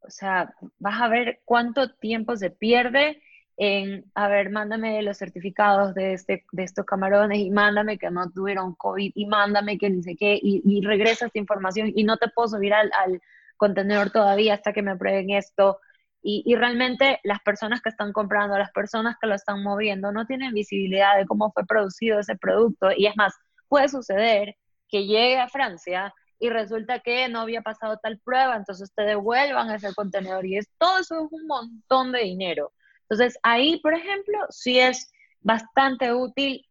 [0.00, 3.22] o sea, vas a ver cuánto tiempo se pierde
[3.56, 8.30] en, a ver, mándame los certificados de, este, de estos camarones y mándame que no
[8.30, 12.16] tuvieron COVID y mándame que ni sé qué y, y regresa esta información y no
[12.18, 13.20] te puedo subir al, al
[13.56, 15.80] contenedor todavía hasta que me aprueben esto.
[16.22, 20.26] Y, y, realmente las personas que están comprando, las personas que lo están moviendo, no
[20.26, 22.90] tienen visibilidad de cómo fue producido ese producto.
[22.96, 23.34] Y es más,
[23.68, 24.56] puede suceder
[24.88, 29.70] que llegue a Francia y resulta que no había pasado tal prueba, entonces te devuelvan
[29.70, 32.72] ese contenedor y es todo eso es un montón de dinero.
[33.02, 36.64] Entonces ahí, por ejemplo, sí es bastante útil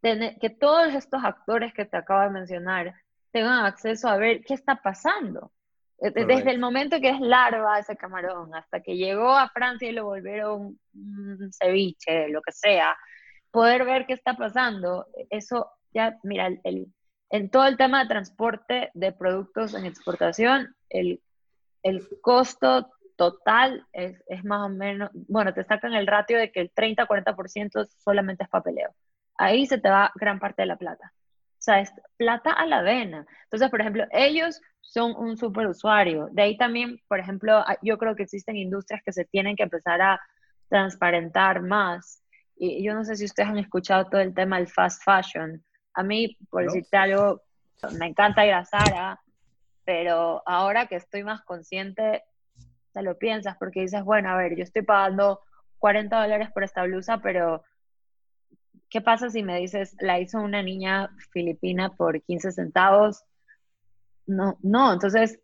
[0.00, 2.94] tener, que todos estos actores que te acabo de mencionar
[3.30, 5.52] tengan acceso a ver qué está pasando.
[5.98, 9.92] Eh, desde el momento que es larva ese camarón hasta que llegó a Francia y
[9.92, 12.96] lo volvieron un ceviche, lo que sea,
[13.50, 16.86] poder ver qué está pasando, eso ya, mira, el,
[17.30, 21.20] en todo el tema de transporte de productos en exportación, el,
[21.82, 26.60] el costo total es, es, más o menos, bueno, te sacan el ratio de que
[26.60, 28.94] el 30-40% solamente es papeleo.
[29.38, 31.12] Ahí se te va gran parte de la plata.
[31.14, 33.26] O sea, es plata a la vena.
[33.44, 36.28] Entonces, por ejemplo, ellos son un super usuario.
[36.30, 40.00] De ahí también, por ejemplo, yo creo que existen industrias que se tienen que empezar
[40.00, 40.20] a
[40.68, 42.22] transparentar más.
[42.56, 45.62] Y yo no sé si ustedes han escuchado todo el tema del fast fashion.
[45.96, 47.42] A mí, por decirte algo,
[47.92, 49.18] me encanta ir a Sara,
[49.84, 52.22] pero ahora que estoy más consciente,
[52.92, 55.40] te lo piensas porque dices, bueno, a ver, yo estoy pagando
[55.78, 57.62] 40 dólares por esta blusa, pero
[58.90, 63.24] ¿qué pasa si me dices, la hizo una niña filipina por 15 centavos?
[64.26, 65.40] No, no, entonces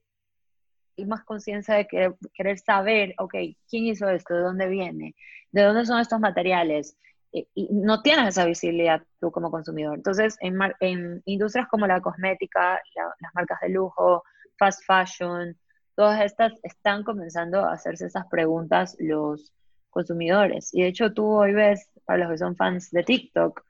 [0.98, 3.34] hay más conciencia de querer, querer, saber, ok,
[3.70, 4.34] ¿quién hizo esto?
[4.34, 5.14] ¿De dónde viene?
[5.50, 6.98] ¿De dónde son estos materiales?
[7.32, 9.96] Y no tienes esa visibilidad tú como consumidor.
[9.96, 14.22] Entonces, en, en industrias como la cosmética, las marcas de lujo,
[14.58, 15.56] fast fashion,
[15.94, 19.52] todas estas están comenzando a hacerse esas preguntas los
[19.90, 20.70] consumidores.
[20.72, 23.62] Y de hecho, tú hoy ves, para los que son fans de TikTok,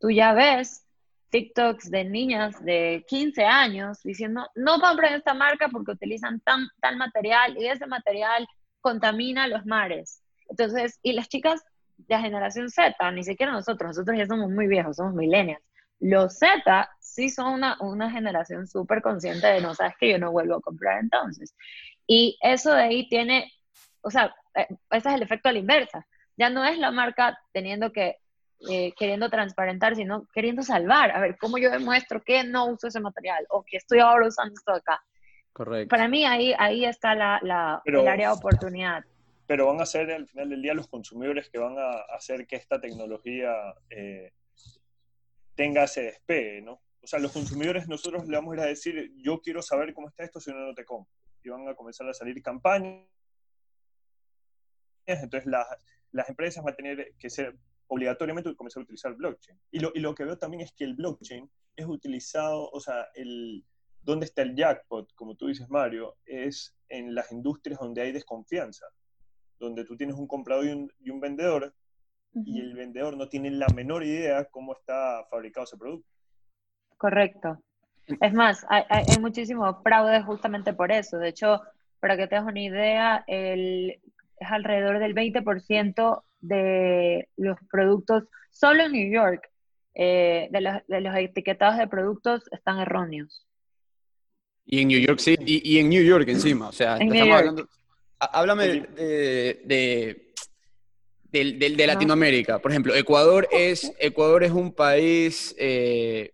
[0.00, 0.84] tú ya ves
[1.30, 6.96] TikToks de niñas de 15 años diciendo, no compren esta marca porque utilizan tan, tal
[6.96, 8.46] material y ese material
[8.80, 10.22] contamina los mares.
[10.48, 11.62] Entonces, y las chicas
[12.06, 15.62] la generación Z, ni siquiera nosotros, nosotros ya somos muy viejos, somos millennials.
[16.00, 20.30] Los Z sí son una, una generación súper consciente de no sabes que yo no
[20.30, 21.54] vuelvo a comprar entonces.
[22.06, 23.52] Y eso de ahí tiene,
[24.02, 26.06] o sea, eh, ese es el efecto a la inversa.
[26.36, 28.16] Ya no es la marca teniendo que,
[28.70, 31.10] eh, queriendo transparentar, sino queriendo salvar.
[31.10, 34.54] A ver, ¿cómo yo demuestro que no uso ese material o que estoy ahora usando
[34.54, 35.02] esto acá?
[35.52, 35.88] Correcto.
[35.88, 39.04] Para mí ahí, ahí está la, la el área de oportunidad
[39.48, 42.56] pero van a ser al final del día los consumidores que van a hacer que
[42.56, 43.50] esta tecnología
[43.88, 44.34] eh,
[45.54, 46.82] tenga ese despegue, ¿no?
[47.00, 50.08] O sea, los consumidores nosotros le vamos a ir a decir, yo quiero saber cómo
[50.08, 51.10] está esto, si no, no te compro.
[51.42, 53.06] Y van a comenzar a salir campañas.
[55.06, 55.66] Entonces, las,
[56.12, 57.56] las empresas van a tener que ser
[57.86, 59.58] obligatoriamente comenzar a utilizar blockchain.
[59.70, 63.08] Y lo, y lo que veo también es que el blockchain es utilizado, o sea,
[63.14, 63.64] el,
[64.02, 65.14] ¿dónde está el jackpot?
[65.14, 68.84] Como tú dices, Mario, es en las industrias donde hay desconfianza
[69.58, 70.66] donde tú tienes un comprador
[71.00, 71.74] y un, vendedor,
[72.34, 76.08] y el vendedor no tiene la menor idea cómo está fabricado ese producto.
[76.96, 77.62] Correcto.
[78.20, 81.18] Es más, hay, hay, muchísimo fraude justamente por eso.
[81.18, 81.60] De hecho,
[82.00, 84.00] para que te hagas una idea, el,
[84.40, 89.48] es alrededor del 20% de los productos, solo en New York,
[89.94, 93.44] eh, de, los, de, los, etiquetados de productos están erróneos.
[94.64, 97.68] Y en New York sí, y, en New York encima, o sea, estamos hablando,
[98.18, 100.32] Háblame de,
[101.30, 102.58] de, Latinoamérica.
[102.58, 106.32] Por ejemplo, Ecuador es, Ecuador es un país eh,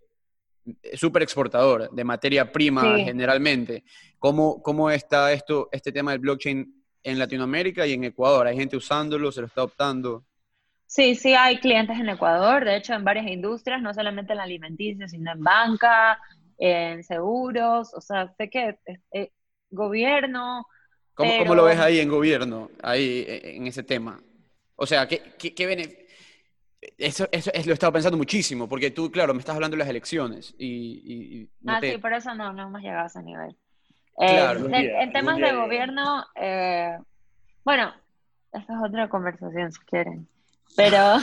[0.95, 3.85] súper exportador de materia prima generalmente.
[4.19, 8.47] ¿Cómo, ¿Cómo está esto, este tema del blockchain en Latinoamérica y en Ecuador?
[8.47, 9.31] ¿Hay gente usándolo?
[9.31, 10.25] ¿Se lo está adoptando?
[10.87, 14.45] Sí, sí hay clientes en Ecuador, de hecho en varias industrias, no solamente en la
[14.45, 16.21] alimenticia, sino en banca,
[16.57, 18.79] en seguros, o sea, sé que
[19.13, 19.33] eh,
[19.71, 20.65] gobierno,
[21.15, 24.21] ¿Cómo, lo ves ahí en gobierno, ahí e, en ese tema?
[24.77, 26.07] O sea, ¿qué, qué, qué
[26.99, 29.89] Eso, eso, lo he estado pensando muchísimo, porque tú, claro, me estás hablando de las
[29.89, 31.49] elecciones y...
[31.67, 33.57] ah, sí, por eso no, no hemos llegado a ese nivel.
[34.17, 34.69] Claro.
[34.69, 36.99] Eh, en, temas de gobierno, eh,
[37.65, 37.93] bueno,
[38.53, 40.29] esa es otra conversación si quieren,
[40.77, 41.19] pero...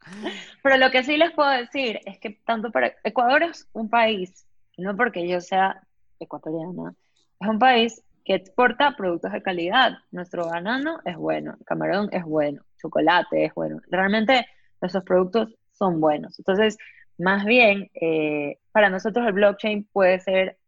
[0.62, 2.94] pero lo que sí les puedo decir es que tanto para...
[3.02, 5.82] Ecuador es un país, no porque yo sea
[6.20, 6.94] ecuatoriana,
[7.40, 9.98] es un país que exporta productos de calidad.
[10.10, 13.80] Nuestro banano es bueno, camarón es bueno, chocolate es bueno.
[13.88, 14.46] Realmente
[14.80, 16.38] nuestros productos son buenos.
[16.38, 16.78] Entonces,
[17.18, 20.58] más bien, eh, para nosotros el blockchain puede ser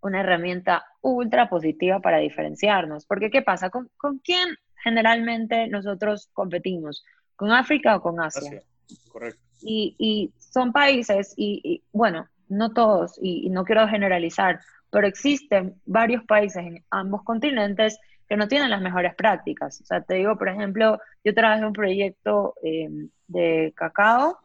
[0.00, 3.06] una herramienta ultra positiva para diferenciarnos.
[3.06, 3.70] Porque, ¿qué pasa?
[3.70, 3.90] ¿Con,
[4.22, 4.48] quién
[4.82, 7.04] generalmente nosotros competimos?
[7.34, 8.62] ¿Con África o con Asia?
[9.10, 9.40] correcto.
[9.62, 14.60] Y, son países, y, bueno, no todos, y, no quiero generalizar,
[14.90, 19.80] pero existen varios países en ambos continentes que no tienen las mejores prácticas.
[19.80, 22.88] O sea, te digo, por ejemplo, yo trabajé en un proyecto eh,
[23.28, 24.38] de cacao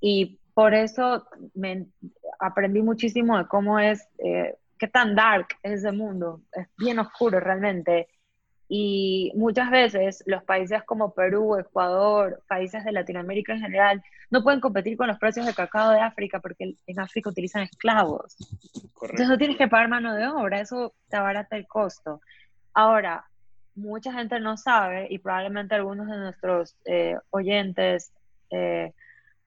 [0.00, 1.26] y por eso
[2.38, 6.40] aprendí muchísimo de cómo es, eh, qué tan dark es ese mundo.
[6.52, 8.08] Es bien oscuro realmente.
[8.68, 14.60] Y muchas veces los países como Perú, Ecuador, países de Latinoamérica en general, no pueden
[14.60, 18.36] competir con los precios de cacao de África porque en África utilizan esclavos.
[19.02, 22.20] Entonces no tienes que pagar mano de obra, eso te abarata el costo.
[22.74, 23.24] Ahora,
[23.76, 28.12] mucha gente no sabe y probablemente algunos de nuestros eh, oyentes
[28.50, 28.92] eh,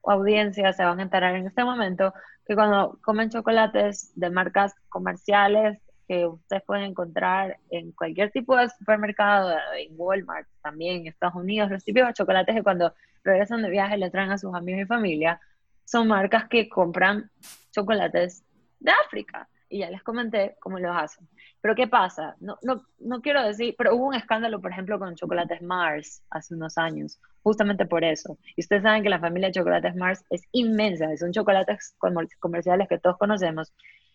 [0.01, 2.13] o audiencias se van a enterar en este momento
[2.45, 5.79] que cuando comen chocolates de marcas comerciales
[6.09, 11.69] que ustedes pueden encontrar en cualquier tipo de supermercado, en Walmart también, en Estados Unidos,
[11.69, 15.39] los típicos chocolates que cuando regresan de viaje le traen a sus amigos y familia,
[15.85, 17.29] son marcas que compran
[17.71, 18.43] chocolates
[18.79, 19.47] de África.
[19.71, 21.29] Y ya les comenté cómo los hacen.
[21.61, 22.35] Pero ¿qué pasa?
[22.39, 26.55] No, no, no quiero decir, pero hubo un escándalo, por ejemplo, con chocolates Mars hace
[26.55, 28.39] unos años, justamente por eso.
[28.55, 31.95] Y ustedes saben que la familia de chocolates Mars es inmensa, son chocolates
[32.39, 33.71] comerciales que todos conocemos.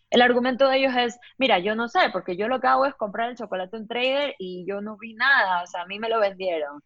[0.09, 2.95] El argumento de ellos es, mira, yo no sé, porque yo lo que hago es
[2.95, 6.09] comprar el chocolate en trader y yo no vi nada, o sea, a mí me
[6.09, 6.81] lo vendieron.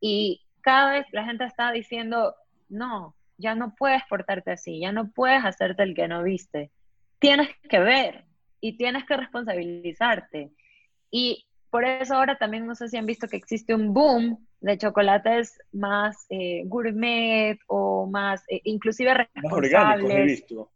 [0.00, 2.34] Y cada vez la gente está diciendo,
[2.68, 6.70] no, ya no puedes portarte así, ya no puedes hacerte el que no viste.
[7.18, 8.24] Tienes que ver
[8.60, 10.52] y tienes que responsabilizarte.
[11.10, 14.76] Y por eso ahora también no sé si han visto que existe un boom de
[14.76, 19.72] chocolates más eh, gourmet o más, eh, inclusive responsables.
[19.72, 20.68] orgánicos,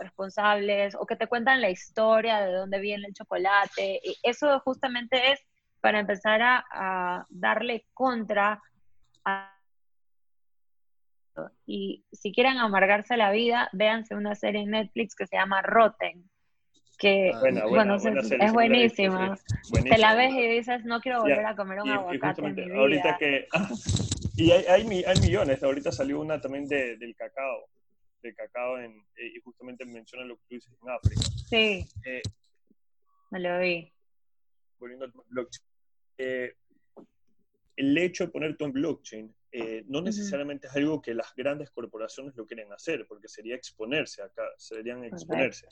[0.00, 4.00] responsables, o que te cuentan la historia de dónde viene el chocolate.
[4.02, 5.40] Y eso justamente es
[5.80, 8.60] para empezar a, darle contra
[11.66, 16.30] y si quieren amargarse la vida, véanse una serie en Netflix que se llama Rotten,
[16.96, 19.36] que ah, bueno, es buenísima.
[19.82, 22.76] Te la ves y dices, no quiero volver a comer un aguacate en mi vida.
[22.76, 23.48] Ahorita que,
[24.36, 27.68] y hay, hay, hay, millones, ahorita salió una también de, del cacao,
[28.28, 31.22] del cacao en, eh, y justamente menciona lo que tú dices en África.
[31.48, 32.22] Sí, eh,
[33.30, 33.92] me lo vi.
[34.78, 35.66] Volviendo al blockchain.
[36.18, 36.54] Eh,
[37.76, 41.70] el hecho de poner todo en blockchain eh, no necesariamente es algo que las grandes
[41.70, 45.68] corporaciones lo quieren hacer, porque sería exponerse acá, serían exponerse.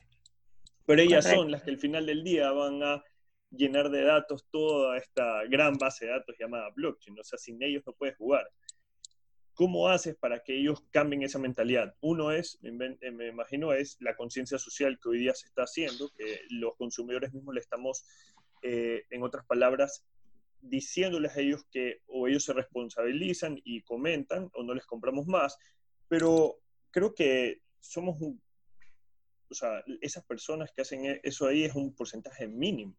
[0.86, 3.03] Pero ellas son las que al final del día van a
[3.50, 7.82] llenar de datos toda esta gran base de datos llamada blockchain, o sea, sin ellos
[7.84, 8.48] no puedes jugar.
[9.55, 11.94] ¿Cómo haces para que ellos cambien esa mentalidad?
[12.00, 16.11] Uno es, me, eh, imagino, es la conciencia social que hoy día se está haciendo,
[16.16, 18.05] que los consumidores mismos le estamos,
[18.62, 20.05] eh, en otras palabras,
[20.61, 25.59] diciéndoles a ellos que o ellos se responsabilizan y comentan o no les compramos más,
[26.09, 26.59] pero
[26.90, 28.40] creo que somos un,
[29.53, 32.96] o sea, esas personas que hacen e, eso ahí es un porcentaje mínimo.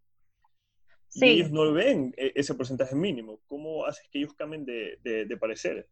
[1.15, 3.41] Y ellos no ven e, ese porcentaje mínimo.
[3.47, 5.87] ¿Cómo haces que ellos cambien de, de, parecer?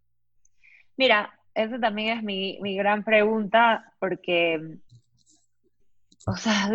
[0.98, 4.80] Mira, esa también es mi, mi gran pregunta, porque
[6.28, 6.70] o sea,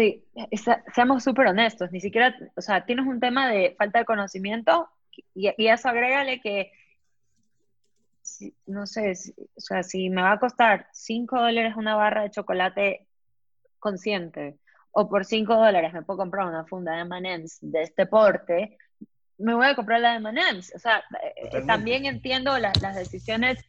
[0.92, 4.88] seamos súper honestos, ni siquiera, o sea, tienes un tema de falta de conocimiento
[5.34, 6.72] y, y eso agrégale que,
[8.66, 9.12] no sé,
[9.56, 13.06] o sea, si me va a costar 5 dólares una barra de chocolate
[13.78, 14.58] consciente
[14.90, 18.76] o por 5 dólares me puedo comprar una funda de M&M's de este porte,
[19.38, 20.72] me voy a comprar la de M&M's.
[20.74, 23.64] O sea, eh, también entiendo las decisiones,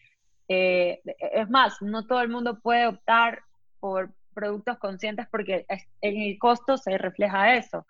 [0.48, 3.42] eh, es más, no todo el mundo puede optar
[3.80, 5.66] por productos conscientes porque
[6.02, 7.86] en el costo se refleja eso.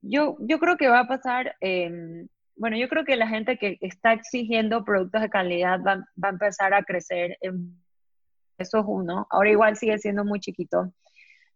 [0.00, 3.78] Yo, yo creo que va a pasar, em, bueno, yo creo que la gente que
[3.80, 7.38] está exigiendo productos de calidad va, va, a empezar a crecer.
[8.58, 9.26] eso es uno.
[9.30, 10.92] Ahora igual sigue siendo muy chiquito.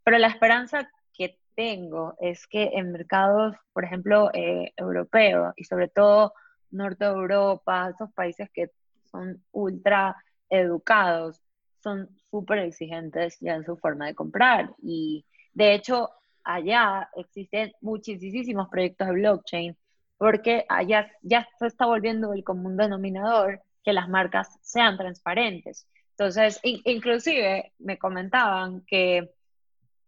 [0.03, 5.89] Pero la esperanza que tengo es que en mercados, por ejemplo, eh, europeos y sobre
[5.89, 6.33] todo
[6.71, 8.71] norte de Europa, esos países que
[9.11, 10.17] son ultra
[10.51, 11.43] educados,
[11.83, 14.75] son súper exigentes ya en su forma de comprar.
[14.83, 16.11] Y de hecho,
[16.45, 19.77] allá existen muchísimos proyectos de blockchain
[20.17, 25.87] porque allá ya se está volviendo el común denominador que las marcas sean transparentes.
[26.11, 29.31] Entonces, inclusive me comentaban que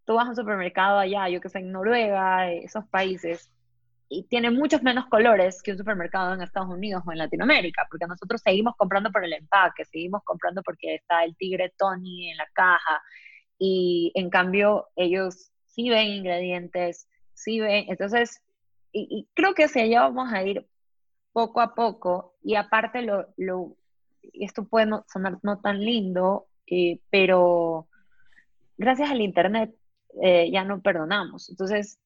[0.05, 3.49] tú vas a un supermercado allá, yo que sé, en Noruega, esos países,
[4.13, 8.09] y tiene muchos menos colores que un supermercado en Estados Unidos o en Latinoamérica, porque
[8.09, 12.47] nosotros seguimos comprando por el empaque, seguimos comprando porque está el tigre Tony en la
[12.53, 13.01] caja,
[13.57, 18.43] y en cambio ellos sí ven ingredientes, sí ven, entonces,
[18.93, 20.67] y, creo que si allá vamos a ir
[21.33, 23.77] poco a poco, y aparte lo, lo
[24.33, 27.87] esto puede sonar no tan lindo, eh, pero
[28.77, 29.73] gracias al Internet
[30.21, 31.49] eh, ya no perdonamos.
[31.49, 32.01] Entonces,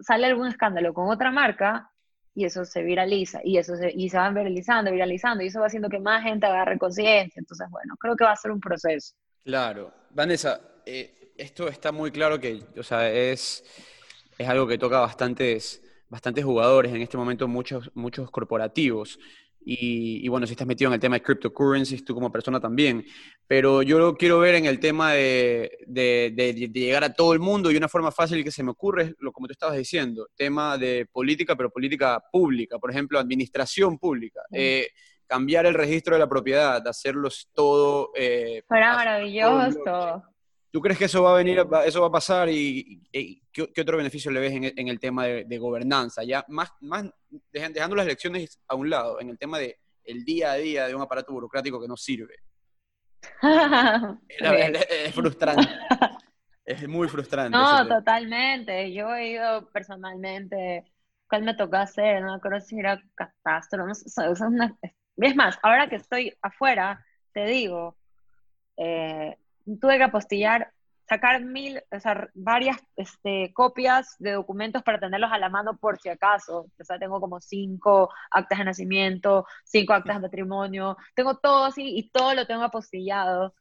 [0.00, 1.90] sale algún escándalo con otra marca
[2.34, 5.66] y eso se viraliza y eso se, y se van viralizando, viralizando y eso va
[5.66, 7.40] haciendo que más gente agarre conciencia.
[7.40, 9.14] Entonces, bueno, creo que va a ser un proceso.
[9.44, 9.92] Claro.
[10.10, 13.64] Vanessa, eh, esto está muy claro que, o sea, es,
[14.38, 19.18] es algo que toca bastantes, bastantes jugadores en este momento, muchos, muchos corporativos.
[19.64, 23.04] Y, bueno, si estás metido en el tema de cryptocurrencies, tú como persona también.
[23.46, 27.70] Pero yo lo quiero ver en el tema de, de, llegar a todo el mundo
[27.70, 30.76] y una forma fácil que se me ocurre es lo como tú estabas diciendo, tema
[30.78, 34.40] de política, pero política pública, por ejemplo, administración pública.
[34.50, 34.88] Eh,
[35.26, 38.10] cambiar el registro de la propiedad, hacerlos todo...
[38.14, 40.22] Eh, Fuera maravilloso.
[40.72, 43.02] ¿Tú crees que eso va a venir, eso va a pasar y,
[43.52, 46.24] ¿qué, otro beneficio le ves en, el tema de, gobernanza?
[46.24, 47.04] Ya más, más
[47.52, 50.94] dejando las elecciones a un lado, en el tema de el día a día de
[50.94, 52.36] un aparato burocrático que no sirve.
[54.30, 55.62] es, frustrante.
[56.64, 57.50] es muy frustrante.
[57.56, 58.94] No, totalmente.
[58.94, 60.90] Yo he ido personalmente,
[61.28, 62.22] ¿cuál me tocó hacer?
[62.22, 63.86] No creo si era catastro.
[63.86, 63.92] No
[65.26, 67.04] es más, ahora que estoy afuera,
[67.34, 67.98] te digo,
[68.78, 69.36] eh,
[69.80, 70.72] tuve que apostillar,
[71.08, 75.98] sacar mil, o sea, varias este, copias de documentos para tenerlos a la mano por
[76.00, 76.70] si acaso.
[76.80, 81.98] O sea, tengo como cinco actas de nacimiento, cinco actas de matrimonio, tengo todo así
[81.98, 83.54] y todo lo tengo apostillado.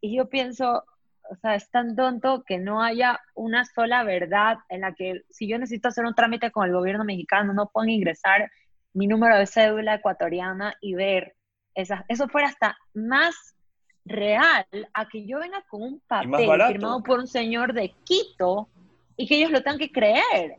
[0.00, 0.84] Y yo pienso,
[1.30, 5.48] o sea, es tan tonto que no haya una sola verdad en la que si
[5.48, 8.50] yo necesito hacer un trámite con el gobierno mexicano, no puedo ingresar
[8.94, 11.34] mi número de cédula ecuatoriana y ver
[11.74, 13.56] esas, eso fuera hasta más
[14.04, 18.68] real a que yo venga con un papel firmado por un señor de Quito
[19.16, 20.56] y que ellos lo tengan que creer.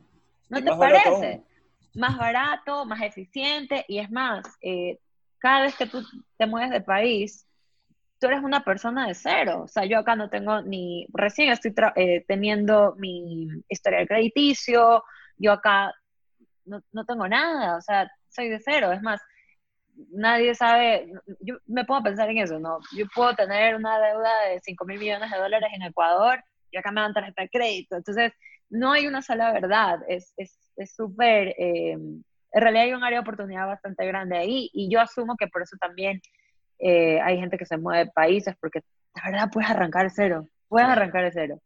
[0.50, 1.44] ¿No te parece?
[1.96, 5.00] Más barato, más eficiente y es más, eh,
[5.38, 6.02] cada vez que tú
[6.38, 7.48] te mueves de país,
[8.20, 9.64] tú eres una persona de cero.
[9.64, 15.04] O sea, yo acá no tengo ni, recién estoy eh, teniendo mi historial crediticio,
[15.38, 15.94] yo acá
[16.66, 18.91] no, no tengo nada, o sea, soy de cero.
[18.91, 19.22] Es más,
[20.12, 22.80] nadie sabe, yo me puedo pensar en eso, ¿no?
[22.96, 26.91] Yo puedo tener una deuda de 5 mil millones de dólares en Ecuador y acá
[26.91, 27.96] me dan tarjeta de crédito.
[27.96, 28.34] Entonces,
[28.70, 30.34] no hay una sola verdad, es
[30.96, 31.91] súper, es, eh,
[32.54, 35.64] en realidad hay un área de oportunidad bastante grande ahí y yo asumo que por
[35.64, 36.22] eso también
[36.80, 38.82] eh, hay gente que se mueve de países porque
[39.16, 41.62] la verdad puedes arrancar cero, puedes arrancar de cero.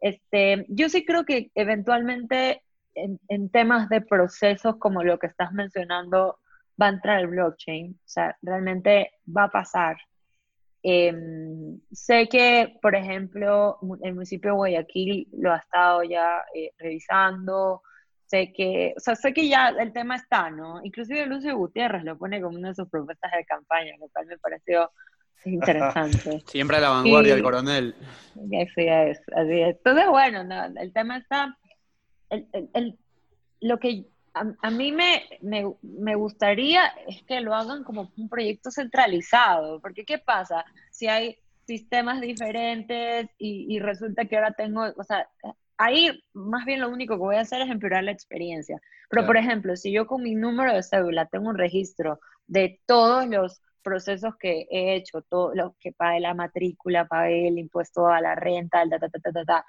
[0.00, 2.62] Este, yo sí creo que eventualmente
[2.94, 6.38] en, en temas de procesos como lo que estás mencionando,
[6.80, 9.96] va a entrar el blockchain, o sea, realmente va a pasar.
[10.82, 17.82] Em, sé que, por ejemplo, el municipio de Guayaquil lo ha estado ya eh, revisando,
[18.26, 20.80] sé que, o sea, sé que ya el tema está, ¿no?
[20.84, 24.38] Inclusive Lucio Gutiérrez lo pone como una de sus propuestas de campaña, lo cual me
[24.38, 24.90] pareció
[25.44, 26.42] interesante.
[26.46, 27.94] Siempre a la vanguardia el coronel.
[28.34, 29.76] Así es, así es.
[29.76, 30.44] Entonces, bueno,
[30.78, 31.56] el tema está,
[32.30, 32.98] el, el,
[33.60, 34.06] lo que
[34.36, 35.22] a, mí me,
[35.82, 40.64] me, gustaría es que lo hagan como un proyecto centralizado, porque ¿qué pasa?
[40.90, 45.28] Si hay sistemas diferentes y, resulta que ahora tengo, o sea,
[45.78, 48.80] ahí más bien lo único que voy a hacer es empeorar la experiencia.
[49.08, 53.26] Pero, por ejemplo, si yo con mi número de cédula tengo un registro de todos
[53.28, 58.20] los procesos que he hecho, todo lo que pagué la matrícula, pagué el impuesto a
[58.20, 59.64] la renta, el ta, ta, ta, ta, ta,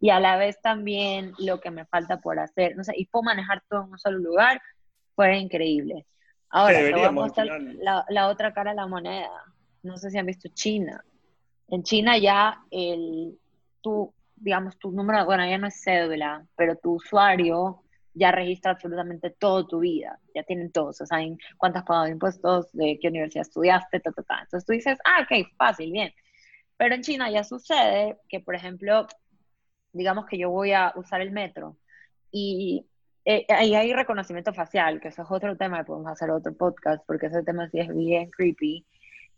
[0.00, 2.76] y a la vez también lo que me falta por hacer.
[2.76, 4.60] No sé, y puedo manejar todo en un solo lugar,
[5.14, 6.06] fue increíble.
[6.50, 9.30] Ahora, vamos a la, la, otra cara de la moneda.
[9.82, 11.04] No sé si han visto China.
[11.68, 13.38] En China ya el,
[13.80, 17.82] tu, digamos, tu número, bueno, ya no es cédula, pero tu usuario
[18.14, 22.12] ya registra absolutamente todo tu vida, ya tienen todos, o saben cuánto has pagado de
[22.12, 24.38] impuestos, de qué universidad estudiaste, ta, ta, ta.
[24.42, 26.12] Entonces tú dices, ah, ok, fácil, bien.
[26.78, 29.06] Pero en China ya sucede que, por ejemplo,
[29.96, 31.76] digamos que yo voy a usar el metro
[32.30, 32.86] y
[33.24, 37.26] eh, ahí hay reconocimiento facial, que eso es otro tema, podemos hacer otro podcast, porque
[37.26, 38.86] ese tema sí es bien creepy.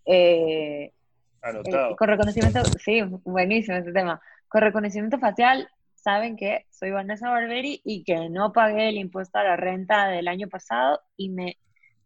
[0.04, 0.92] Eh,
[1.40, 1.92] Anotado.
[1.92, 4.20] Eh, con reconocimiento, sí, buenísimo ese tema.
[4.48, 9.44] Con reconocimiento facial, saben que soy Vanessa Barberi y que no pagué el impuesto a
[9.44, 11.56] la renta del año pasado y me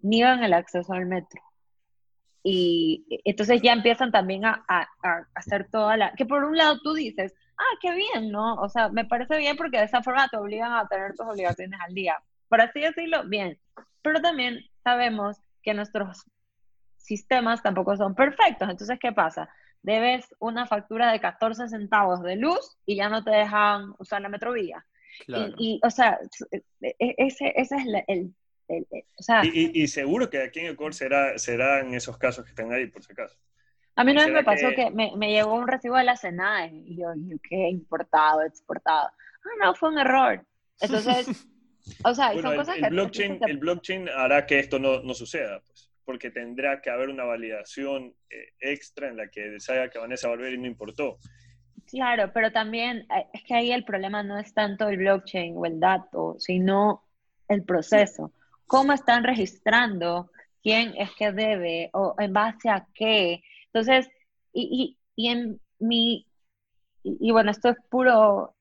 [0.03, 1.43] niegan el acceso al metro.
[2.45, 6.13] Y entonces ya empiezan también a, a, a hacer toda la...
[6.15, 8.55] Que por un lado tú dices, ah, qué bien, ¿no?
[8.57, 11.79] O sea, me parece bien porque de esa forma te obligan a tener tus obligaciones
[11.81, 12.23] al día.
[12.49, 13.59] Por así decirlo, bien.
[14.03, 16.25] Pero también sabemos que nuestros
[16.97, 18.69] sistemas tampoco son perfectos.
[18.69, 19.49] Entonces, ¿qué pasa?
[19.83, 24.29] debes una factura de 14 centavos de luz y ya no te dejan usar la
[24.29, 24.85] metrovía.
[25.59, 26.19] Y, o sea,
[26.51, 28.35] e, ese, ese es el,
[29.19, 32.87] o sea, y, seguro que aquí en Ecuador será, serán esos casos que están ahí,
[32.87, 33.37] por si acaso.
[33.95, 36.70] A mí una vez me pasó que, me, me, llegó un recibo de la SENAE
[36.86, 37.09] y yo,
[37.49, 37.68] ¿qué?
[37.68, 39.09] Importado, exportado.
[39.09, 40.45] Ah, no, fue un error.
[40.80, 41.26] Entonces,
[42.05, 45.90] o sea, son cosas el, Blockchain, El blockchain hará que esto no, no suceda, pues,
[46.05, 50.59] porque tendrá que haber una validación eh, extra en la que se que Vanessa Barberi
[50.59, 51.18] no importó.
[51.86, 55.66] Claro, pero también eh, es que ahí el problema no es tanto el blockchain o
[55.66, 57.05] el dato, sino
[57.49, 58.32] el proceso.
[58.66, 60.30] ¿Cómo están registrando?
[60.62, 61.90] ¿Quién es que debe?
[61.93, 63.43] ¿O en base a qué?
[63.73, 64.11] Entonces,
[64.53, 66.27] y, y, y en mi,
[67.03, 68.55] y, bueno, esto es puro,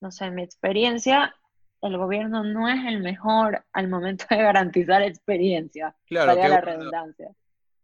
[0.00, 1.34] no sé, mi experiencia,
[1.82, 5.94] el gobierno no es el mejor al momento de garantizar experiencia.
[6.06, 7.30] Claro, que, la redundancia.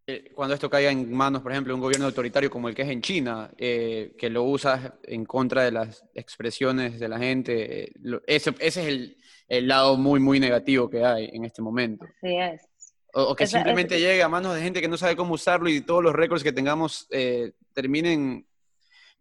[0.06, 2.82] Eh, cuando esto caiga en manos, por ejemplo, de un gobierno autoritario como el que
[2.82, 7.84] es en China, eh, que lo usa en contra de las expresiones de la gente,
[7.84, 7.92] eh,
[8.26, 12.06] ese, ese, es el, el, lado muy, muy negativo que hay en este momento.
[12.16, 12.71] Así es.
[13.14, 16.02] O, que simplemente llegue a manos de gente que no sabe cómo usarlo y todos
[16.02, 18.46] los récords que tengamos eh, terminen,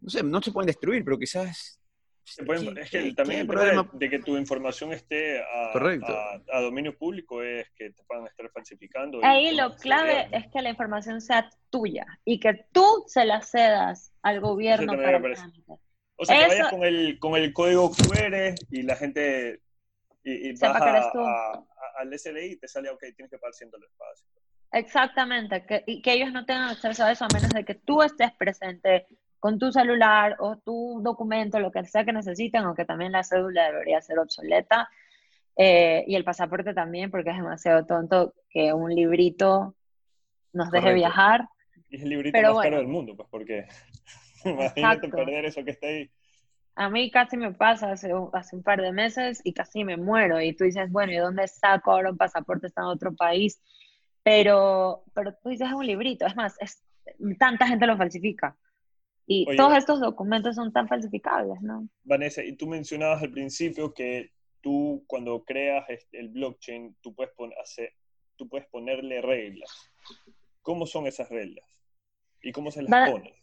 [0.00, 1.78] no sé, no se pueden destruir, pero quizás...
[2.24, 5.72] es que también el problema de, que tu información esté a,
[6.52, 9.20] a, dominio público es que te puedan estar falsificando.
[9.22, 14.14] Ahí lo clave es que la información sea tuya y que tú se la cedas
[14.22, 15.20] al gobierno para
[16.16, 19.60] O sea, que vayas con el, con el código QR y la gente
[20.24, 21.64] y, y vas a,
[21.96, 24.26] al SLI te sale, ok, tienes que pagar 100 el espacio.
[24.72, 28.02] Exactamente, que, y que ellos no tengan acceso a eso a menos de que tú
[28.02, 29.06] estés presente
[29.38, 33.66] con tu celular o tu documento, lo que sea que necesiten, aunque también la cédula
[33.66, 34.88] debería ser obsoleta.
[35.56, 39.74] Eh, y el pasaporte también, porque es demasiado tonto que un librito
[40.52, 41.48] nos deje viajar.
[41.88, 43.66] Y es el librito más caro del mundo, pues porque
[44.44, 46.10] imagínate perder eso que está ahí.
[46.74, 49.96] A mí casi me pasa hace un, hace un par de meses y casi me
[49.96, 50.40] muero.
[50.40, 52.66] Y tú dices, bueno, ¿y dónde saco ahora un pasaporte?
[52.66, 53.60] Está en otro país.
[54.22, 56.26] Pero, pero tú dices, es un librito.
[56.26, 56.82] Es más, es,
[57.38, 58.56] tanta gente lo falsifica.
[59.26, 61.88] Y todos estos documentos son tan falsificables, ¿no?
[62.02, 67.92] Vanessa, y tú mencionabas al principio que tú cuando creas el blockchain, tú puedes, hacer,
[68.36, 69.70] tú puedes ponerle reglas.
[70.62, 71.64] ¿Cómo son esas reglas?
[72.42, 73.34] ¿Y cómo se las pones?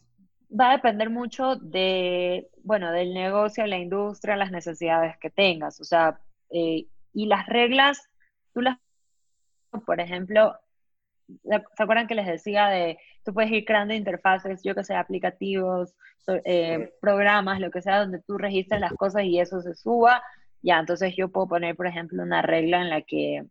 [0.50, 5.80] Va a depender mucho de, bueno, del negocio, la industria, las necesidades que tengas.
[5.80, 6.20] O sea,
[6.50, 8.10] eh, y las reglas,
[8.54, 8.78] tú las,
[9.86, 10.56] por ejemplo,
[11.44, 15.96] ¿se acuerdan que les decía de, tú puedes ir creando interfaces, yo que sé, aplicativos,
[16.46, 20.24] eh, programas, lo que sea, donde tú registres las cosas y eso se suba?
[20.62, 23.46] Ya, entonces yo puedo poner, por ejemplo, una regla en la que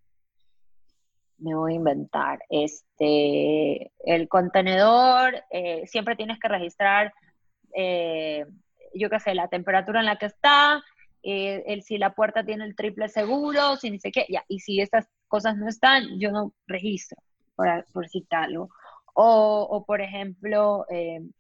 [1.38, 2.40] me voy a inventar.
[2.48, 7.12] Este, el contenedor, eh, siempre tienes que registrar,
[7.74, 8.44] eh,
[8.94, 10.82] yo qué sé, la temperatura en la que está,
[11.22, 14.44] eh, el, si la puerta tiene el triple seguro, si ni sé qué, ya.
[14.48, 17.18] Y si estas cosas no están, yo no registro,
[17.56, 18.70] por, citarlo.
[19.14, 20.86] O, o, por ejemplo,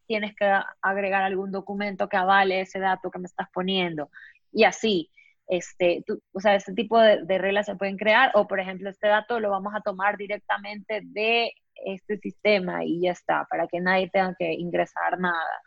[0.06, 4.10] tienes que agregar algún documento que avale ese dato que me estás poniendo.
[4.52, 5.10] Y así
[5.48, 9.40] este, o sea, este tipo de, reglas se pueden crear, o por ejemplo, este dato
[9.40, 14.34] lo vamos a tomar directamente de este sistema y ya está, para que nadie tenga
[14.38, 15.62] que ingresar nada.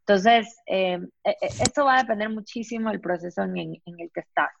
[0.00, 4.52] Entonces, eh, e, e, esto va a depender muchísimo del proceso en, el que estás,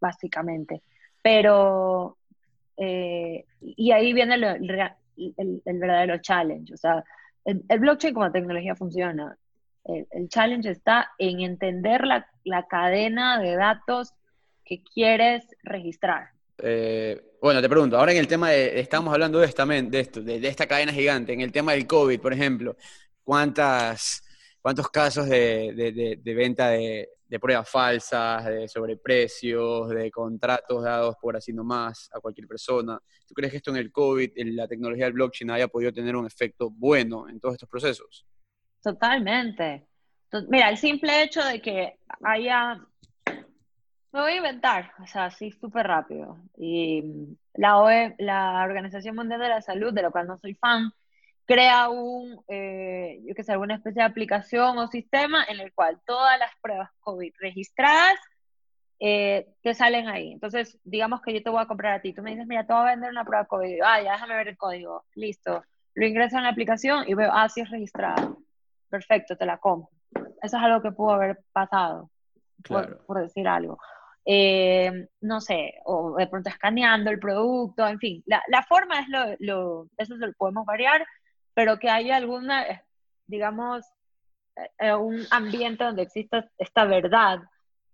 [0.00, 0.82] básicamente.
[1.22, 2.18] Pero,
[2.76, 6.74] eh, y ahí viene el, verdadero challenge.
[6.74, 7.04] O sea,
[7.44, 9.36] el, blockchain como tecnología funciona
[9.84, 14.12] el, challenge está en entender la, cadena de datos
[14.64, 16.30] que quieres registrar.
[16.58, 20.22] Eh, bueno, te pregunto, ahora en el tema de, estamos hablando de, esta, de esto,
[20.22, 22.76] de, esta cadena gigante, en el tema del COVID, por ejemplo,
[23.24, 24.22] ¿cuántas,
[24.60, 27.08] ¿cuántos casos de, venta de,
[27.40, 33.00] pruebas falsas, de sobreprecios, de contratos dados por así nomás a cualquier persona?
[33.26, 36.14] ¿Tú crees que esto en el COVID, en la tecnología del blockchain, haya podido tener
[36.14, 38.26] un efecto bueno en todos estos procesos?
[38.82, 39.86] Totalmente.
[40.48, 42.80] Mira, el simple hecho de que haya...
[44.12, 46.38] Me voy a inventar, o sea, así súper rápido.
[46.56, 47.04] Y
[47.54, 50.90] la, OE, la Organización Mundial de la Salud, de lo cual no soy fan,
[51.46, 56.00] crea un, eh, yo qué sé, alguna especie de aplicación o sistema en el cual
[56.04, 58.18] todas las pruebas COVID registradas
[58.98, 60.32] eh, te salen ahí.
[60.32, 62.12] Entonces, digamos que yo te voy a comprar a ti.
[62.12, 63.80] Tú me dices, mira, te voy a vender una prueba COVID.
[63.84, 65.04] Ah, ya déjame ver el código.
[65.14, 65.62] Listo.
[65.94, 68.36] Lo ingreso en la aplicación y veo, ah, sí es registrada
[68.90, 69.90] perfecto, te la compro.
[70.42, 72.10] Eso es algo que pudo haber pasado,
[72.66, 73.78] por, decir algo.
[74.24, 79.08] Eh, no sé, o de pronto escaneando el producto, en fin, la, la forma es
[79.08, 81.06] lo, lo, eso lo podemos variar,
[81.54, 82.64] pero que haya alguna,
[83.26, 83.86] digamos,
[84.78, 87.40] eh, un ambiente donde exista esta verdad,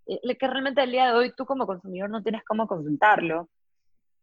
[0.05, 3.49] que realmente el día de hoy tú como consumidor no tienes cómo consultarlo.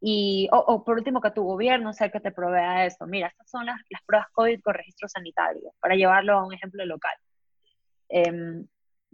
[0.07, 3.07] Y, o, por último, que tu gobierno sea el que te provea eso.
[3.07, 6.85] Mira, estas son las, las pruebas COVID con registro sanitario, para llevarlo a un ejemplo
[6.85, 7.15] local.
[8.11, 8.67] Em,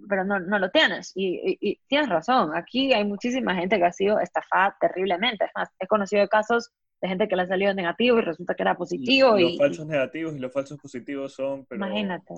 [0.08, 1.12] pero no, no, lo tienes.
[1.14, 5.44] Y, y, tienes razón, aquí hay muchísima gente que ha sido estafada terriblemente.
[5.44, 8.62] Es más, he conocido casos de gente que le ha salido negativo y resulta que
[8.64, 9.38] era positivo.
[9.38, 11.66] Los falsos negativos y los falsos positivos son...
[11.66, 12.34] Pero imagínate.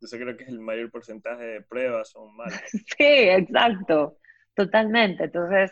[0.00, 2.60] Yo creo que es el mayor porcentaje de pruebas son malas.
[2.72, 4.18] sí, exacto,
[4.56, 5.26] totalmente.
[5.26, 5.70] Entonces...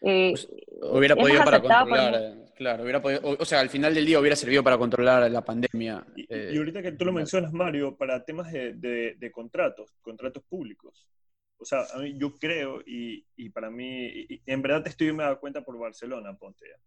[0.00, 0.48] Eh, pues,
[0.82, 4.36] hubiera podido para controlar, eh, claro, hubiera podido, o, sea, al final del día hubiera
[4.36, 6.06] servido para controlar la pandemia.
[6.14, 10.44] Y, y eh, ahorita que tú lo mencionas, Mario, para temas de, de, contratos, contratos
[10.44, 11.08] públicos.
[11.56, 15.24] O sea, a mí, yo creo, y, y para mí, en verdad te estoy me
[15.24, 16.78] dado cuenta por Barcelona, ponte ya.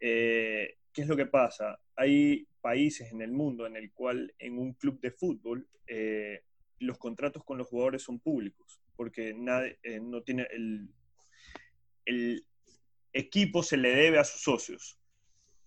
[0.00, 1.78] Eh, ¿Qué es lo que pasa?
[1.96, 6.42] Hay países en el mundo en el cual en un club de fútbol eh,
[6.78, 10.88] los contratos con los jugadores son públicos, porque nadie, eh, no tiene el,
[12.10, 12.44] el,
[13.12, 14.96] equipo se le debe a sus socios.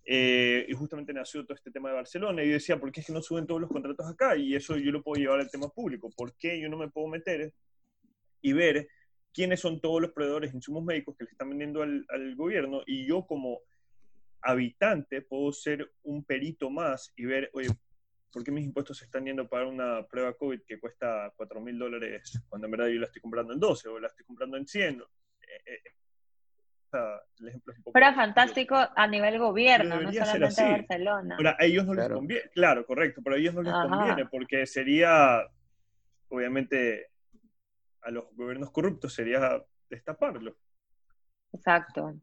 [0.05, 3.13] y justamente nació todo este tema de Barcelona y yo decía, ¿por qué es que
[3.13, 4.35] no suben todos los contratos acá?
[4.35, 6.09] Y eso yo lo puedo llevar al tema público.
[6.15, 7.53] ¿Por qué yo no me puedo meter
[8.41, 8.87] y ver
[9.33, 12.81] quiénes son todos los proveedores de insumos médicos que le están vendiendo al, al gobierno?
[12.85, 13.61] Y yo como
[14.41, 17.69] habitante puedo ser un perito más y ver, oye,
[18.29, 21.79] ¿por qué mis impuestos se están yendo para una prueba COVID que cuesta 4 mil
[21.79, 24.67] dólares cuando en verdad yo la estoy comprando en 12 o la estoy comprando en
[24.67, 25.01] 100?
[26.93, 31.35] Eh, el ejemplo es un poco Pero fantástico a nivel gobierno, no solamente Barcelona.
[31.37, 34.65] Pero a ellos no les conviene, claro, correcto, pero a ellos no les conviene porque
[34.65, 35.41] sería,
[36.29, 37.09] obviamente,
[38.01, 40.55] a los gobiernos corruptos sería destaparlo.
[41.51, 42.15] Exacto.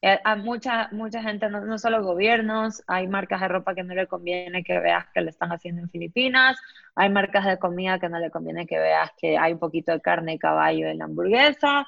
[0.00, 3.94] Eh, a mucha, mucha gente, no, no, solo gobiernos, hay marcas de ropa que no
[3.94, 6.56] le conviene que veas que le están haciendo en Filipinas,
[6.94, 10.00] hay marcas de comida que no le conviene que veas que hay un poquito de
[10.00, 11.86] carne de caballo en la hamburguesa,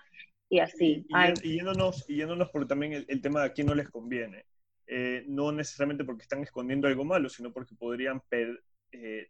[0.51, 1.07] y así.
[1.43, 4.45] Y, yéndonos, y yéndonos por también el, tema de a quién no les conviene.
[4.87, 8.21] Eh, no necesariamente porque están escondiendo algo malo, sino porque podrían
[8.91, 9.29] eh,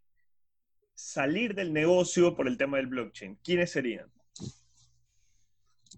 [0.95, 3.37] salir del negocio por el tema del blockchain.
[3.45, 4.11] ¿Quiénes serían?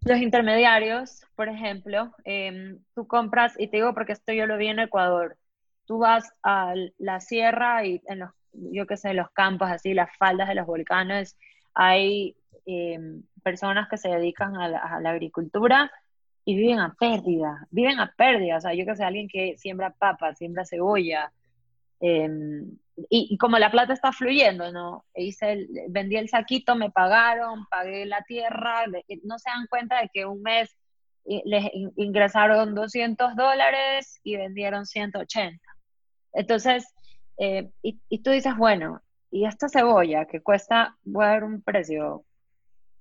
[0.04, 4.66] Los intermediarios, por ejemplo, em, tú compras, y te digo porque esto yo lo vi
[4.66, 5.38] en Ecuador,
[5.86, 10.10] tú vas a la sierra y en los, yo qué sé, los campos, así, las
[10.16, 11.38] faldas de los volcanes,
[11.74, 12.34] hay
[12.66, 15.90] em, personas que se dedican a la, agricultura
[16.45, 19.90] y viven a pérdida, viven a pérdida, o sea, yo que sé, alguien que siembra
[19.90, 21.32] papas, siembra cebolla,
[22.01, 22.76] em,
[23.09, 25.05] y, como la plata está fluyendo, ¿no?
[25.14, 28.84] Hice vendí el saquito, me pagaron, pagué la tierra,
[29.24, 30.76] no se dan cuenta de que un mes
[31.24, 35.59] les ingresaron 200 dólares y vendieron 180.
[36.32, 36.86] Entonces,
[37.38, 41.62] eh, y, y, tú dices, bueno, y esta cebolla que cuesta, voy a dar un
[41.62, 42.24] precio,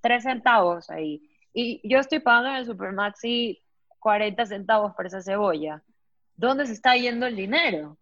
[0.02, 1.22] 3 centavos ahí,
[1.54, 3.62] y yo estoy pagando en el Supermaxi
[3.98, 5.82] 40 centavos por esa cebolla.
[6.34, 7.98] ¿Dónde se está yendo el dinero?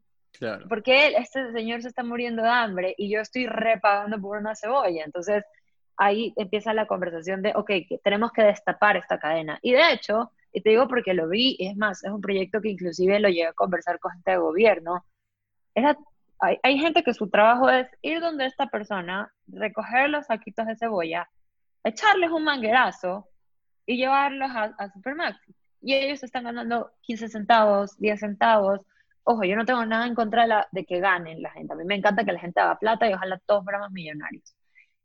[0.69, 4.55] Porque él, este señor se está muriendo de hambre y yo estoy repagando por una
[4.55, 5.05] cebolla.
[5.05, 5.45] Entonces,
[5.97, 7.71] ahí empieza la conversación de, ok,
[8.03, 9.59] tenemos que destapar esta cadena.
[9.63, 12.71] Y de hecho, y te digo porque lo vi, es más, es un proyecto que
[12.71, 15.05] inclusive lo llegué a conversar con gente de gobierno.
[15.75, 15.99] Era,
[16.39, 20.77] hay, hay, gente que su trabajo es ir donde esta persona, recoger los saquitos de
[20.77, 21.29] cebolla,
[21.85, 23.29] echarles un manguerazo
[23.87, 24.93] y llevarlos a, a.
[25.83, 28.81] Y ellos están ganando 15 centavos, 10 centavos,
[29.25, 31.73] ojo, yo no tengo nada en contra de, que ganen la gente.
[31.73, 34.55] A mí me encanta que la gente haga plata y ojalá todos fuéramos millonarios.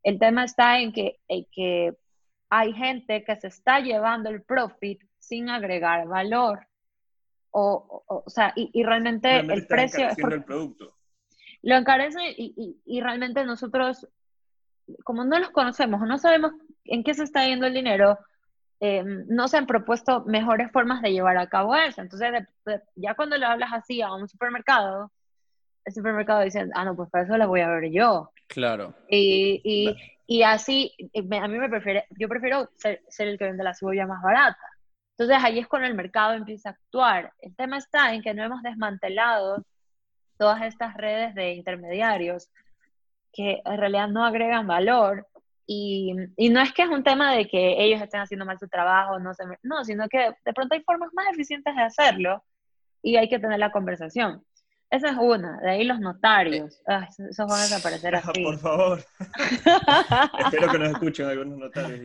[0.04, 1.20] El tema está en que,
[1.52, 1.96] que
[2.50, 6.68] hay gente que se está llevando el profit sin agregar valor.
[7.52, 10.10] O, o, sea, y, realmente, el precio...
[10.10, 10.94] Es el producto.
[11.62, 14.08] Lo encarece y, y, realmente nosotros,
[15.04, 16.52] como no los conocemos o no sabemos
[16.86, 18.18] en qué se está yendo el dinero,
[18.80, 22.02] eh, no se han propuesto mejores formas de llevar a cabo eso.
[22.02, 22.32] Entonces,
[22.96, 25.12] ya cuando le hablas así a un supermercado,
[25.86, 28.32] el supermercado dice, ah, no, pues para eso la voy a ver yo.
[28.48, 28.94] Claro.
[29.10, 29.96] Y, y,
[30.28, 34.08] y así, a mí me prefiere, yo prefiero ser, ser, el que vende la cebolla
[34.08, 34.60] más barata.
[35.18, 37.32] Entonces ahí es cuando el mercado empieza a actuar.
[37.40, 39.64] El tema está en que no hemos desmantelado
[40.38, 42.50] todas estas redes de intermediarios
[43.32, 45.28] que en realidad no agregan valor
[45.68, 48.68] y, y, no es que es un tema de que ellos estén haciendo mal su
[48.68, 52.44] trabajo, no, se, no, sino que de pronto hay formas más eficientes de hacerlo
[53.02, 54.44] y hay que tener la conversación.
[54.92, 56.82] Esa es una, de ahí los notarios.
[56.86, 58.44] Ay, esos van a desaparecer así.
[58.44, 59.04] Por favor.
[60.46, 62.00] Espero que nos escuchen algunos notarios.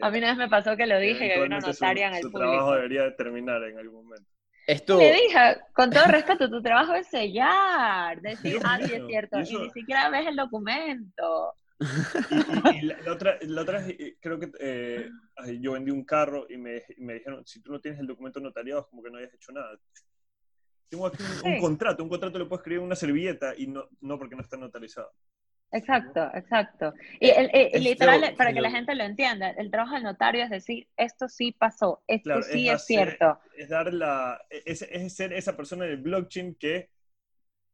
[0.00, 2.22] a mí una vez me pasó que lo dije, que había una notaria en el
[2.22, 2.50] su público.
[2.50, 4.28] trabajo debería terminar en algún momento.
[4.66, 4.98] Esto...
[4.98, 9.58] Le dije, con todo respeto, tu trabajo es sellar, decir, ah, sí, es cierto, y,
[9.58, 11.54] ni siquiera ves el documento.
[12.74, 15.10] Y, la, otra, la otra eh, creo que eh,
[15.60, 18.82] yo vendí un carro y me, me, dijeron, si tú no tienes el documento notariado,
[18.82, 19.78] es como que no hayas hecho nada.
[20.88, 24.18] Tengo aquí un, contrato, un contrato le puedes escribir en una servilleta y no, no
[24.18, 25.10] porque no está notarizado.
[25.72, 26.92] Exacto, exacto.
[27.18, 27.50] Y el,
[27.82, 31.52] literal, para que la gente lo entienda, el trabajo del notario es decir, esto sí
[31.52, 33.40] pasó, esto sí es, cierto.
[33.56, 36.90] Es dar la, es, es, ser esa persona del blockchain que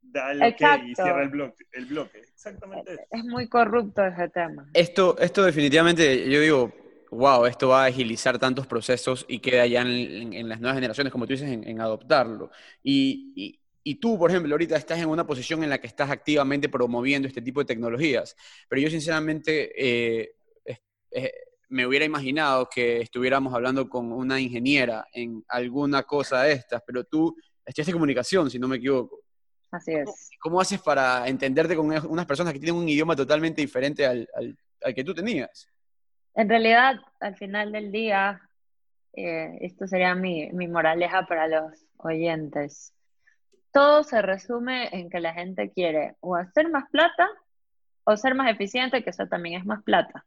[0.01, 1.65] da el ok y cierra el bloque.
[1.73, 2.19] El bloque.
[2.19, 3.07] Exactamente.
[3.11, 4.69] Es, muy corrupto ese tema.
[4.75, 6.73] Esto, esto definitivamente, yo digo,
[7.11, 11.27] wow, esto va a agilizar tantos procesos y queda ya en, las nuevas generaciones, como
[11.27, 12.51] tú dices, en, adoptarlo.
[12.83, 16.69] y, y tú, por ejemplo, ahorita estás en una posición en la que estás activamente
[16.69, 18.37] promoviendo este tipo de tecnologías,
[18.69, 20.35] pero yo sinceramente eh,
[21.71, 27.05] me hubiera imaginado que estuviéramos hablando con una ingeniera en alguna cosa de estas, pero
[27.05, 27.35] tú
[27.65, 29.21] estudiaste comunicación, si no me equivoco.
[29.71, 30.31] Así es.
[30.41, 34.29] ¿Cómo, haces para entenderte con unas personas que tienen un idioma totalmente diferente al,
[34.95, 35.69] que tú tenías?
[36.35, 38.41] En realidad, al final del día,
[39.13, 42.93] eh, esto sería mi, mi moraleja para los oyentes
[43.73, 47.29] todo se resume en que la gente quiere o hacer más plata
[48.05, 50.25] o ser más eficiente, que eso también es más plata,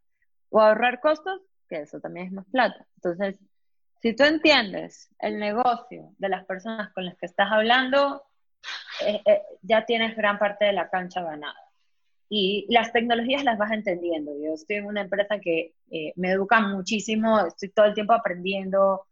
[0.49, 2.85] o ahorrar costos, que eso también es más plata.
[2.95, 3.39] Entonces,
[4.01, 8.23] si tú entiendes el negocio de las personas con las que estás hablando,
[9.05, 11.59] eh, eh, ya tienes gran parte de la cancha ganada.
[12.29, 14.31] Y las tecnologías las vas entendiendo.
[14.41, 19.05] Yo estoy en una empresa que eh, me educa muchísimo, estoy todo el tiempo aprendiendo,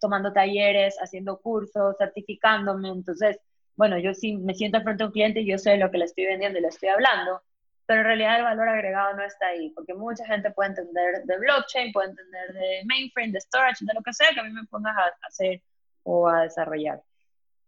[0.00, 2.90] tomando talleres, haciendo cursos, certificándome.
[2.90, 3.40] Entonces,
[3.74, 6.04] bueno, yo sí me siento frente a un cliente y yo sé lo que le
[6.04, 7.42] estoy vendiendo y le estoy hablando,
[7.86, 11.38] pero en realidad el valor agregado no está ahí, porque mucha gente puede entender de
[11.38, 14.64] blockchain, puede entender de mainframe, de storage, de lo que sea que a mí me
[14.64, 15.62] pongas a hacer
[16.02, 17.02] o a desarrollar.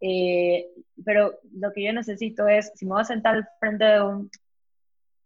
[0.00, 0.68] Eh,
[1.04, 4.30] pero lo que yo necesito es, si me voy a sentar al frente de un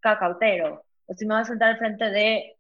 [0.01, 2.57] cacautero, o si me voy a sentar al frente de,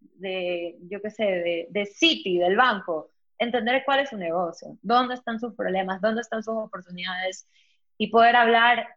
[0.00, 5.14] de yo qué sé, de, de City, del banco, entender cuál es su negocio, dónde
[5.14, 7.46] están sus problemas, dónde están sus oportunidades
[7.96, 8.88] y poder hablar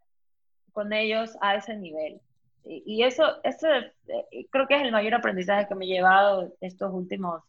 [0.72, 2.22] con ellos a ese nivel.
[2.64, 6.94] Y, eso, eso eh, creo que es el mayor aprendizaje que me he llevado estos
[6.94, 7.42] últimos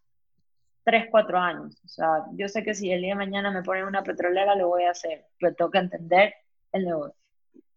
[0.85, 1.81] tres, cuatro años.
[1.85, 4.69] O sea, yo sé que si el día de mañana me ponen una petrolera, lo
[4.69, 6.35] voy a hacer, pero tengo que entender
[6.73, 7.17] el negocio.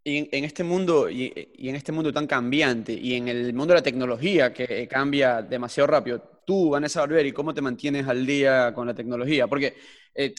[0.07, 3.79] Y en, este mundo, y, en este mundo tan cambiante, y en el mundo de
[3.79, 8.85] la tecnología que cambia demasiado rápido, tú, Vanessa Barberi, ¿cómo te mantienes al día con
[8.85, 9.47] la tecnología?
[9.47, 9.75] Porque
[10.13, 10.33] eh,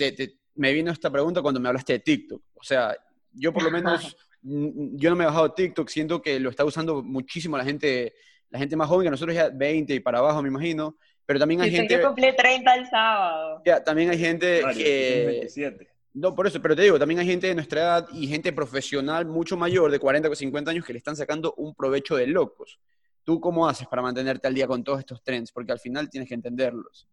[0.54, 2.42] me vino esta pregunta cuando me hablaste de TikTok.
[2.54, 2.96] O sea,
[3.32, 7.02] yo por lo menos, yo no me he bajado TikTok, siento que lo está usando
[7.02, 8.14] muchísimo la gente,
[8.50, 10.96] la gente más joven, que nosotros ya 20 y para abajo, me imagino,
[11.26, 11.94] pero también hay gente...
[11.94, 13.62] Yo cumplí 30 el sábado.
[13.64, 15.24] Ya, también hay gente que...
[15.26, 15.88] 27.
[16.14, 19.26] No, por eso, pero te digo, también hay gente de nuestra edad y gente profesional
[19.26, 22.80] mucho mayor, de 40 o 50 años, que le están sacando un provecho de locos.
[23.22, 25.52] ¿Tú cómo haces para mantenerte al día con todos estos trends?
[25.52, 27.06] Porque al final tienes que entenderlos.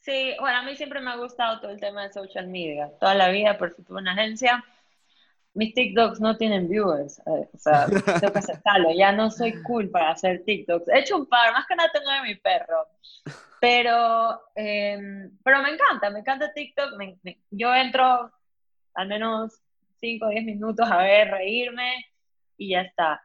[0.00, 2.90] Sí, bueno, a mí siempre me ha gustado todo el tema de social media.
[2.98, 4.64] Toda la vida, por si tuve una agencia,
[5.56, 7.18] mis TikToks no tienen viewers.
[7.20, 7.86] Eh, o sea,
[8.20, 8.90] tengo que aceptarlo.
[8.92, 10.88] Ya no soy cool para hacer TikToks.
[10.88, 12.86] He hecho un par, más que nada tengo de mi perro.
[13.60, 16.90] Pero, em, pero me encanta, me encanta TikTok.
[17.50, 18.30] yo entro
[18.94, 19.60] al menos
[20.00, 22.04] 5 o 10 minutos a ver, reírme
[22.58, 23.22] y ya está.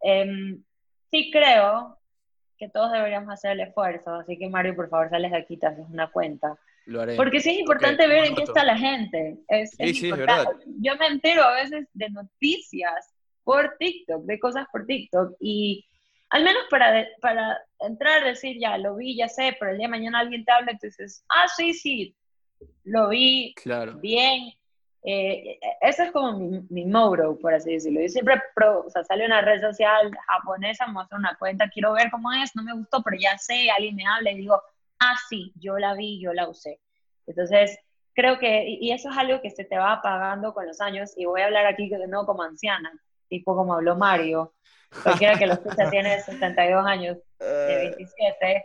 [0.00, 0.62] Em,
[1.10, 1.98] sí creo
[2.58, 5.66] que todos deberíamos hacer el esfuerzo, así que Mario, por favor, sales de aquí, te
[5.66, 6.56] haces una cuenta.
[6.86, 7.16] Lo haré.
[7.16, 9.38] Porque sí es importante ver en qué está la gente.
[9.48, 10.64] Es, sí, sí, importante.
[10.80, 13.14] Yo me entero a veces de noticias
[13.44, 15.86] por TikTok, de cosas por TikTok, y
[16.30, 19.90] al menos para, para entrar, decir, ya, lo vi, ya sé, pero el día de
[19.90, 22.16] mañana alguien te habla y tú dices, ah, sí, sí,
[22.84, 23.94] lo vi, claro.
[23.94, 24.52] bien.
[25.04, 28.00] Eh, eso es como mi, mi moro, por así decirlo.
[28.00, 32.10] Yo siempre, pro, o sea, sale una red social japonesa, muestro una cuenta, quiero ver
[32.10, 34.62] cómo es, no me gustó, pero ya sé, alguien me habla y digo,
[35.02, 36.80] ah, sí, yo la vi, yo la usé.
[37.26, 37.78] Entonces,
[38.14, 41.24] creo que, y eso es algo que se te va apagando con los años, y
[41.24, 42.92] voy a hablar aquí de nuevo como anciana,
[43.28, 44.54] tipo como habló Mario,
[45.02, 48.64] cualquiera que lo escuche tiene 72 años, 27, eh.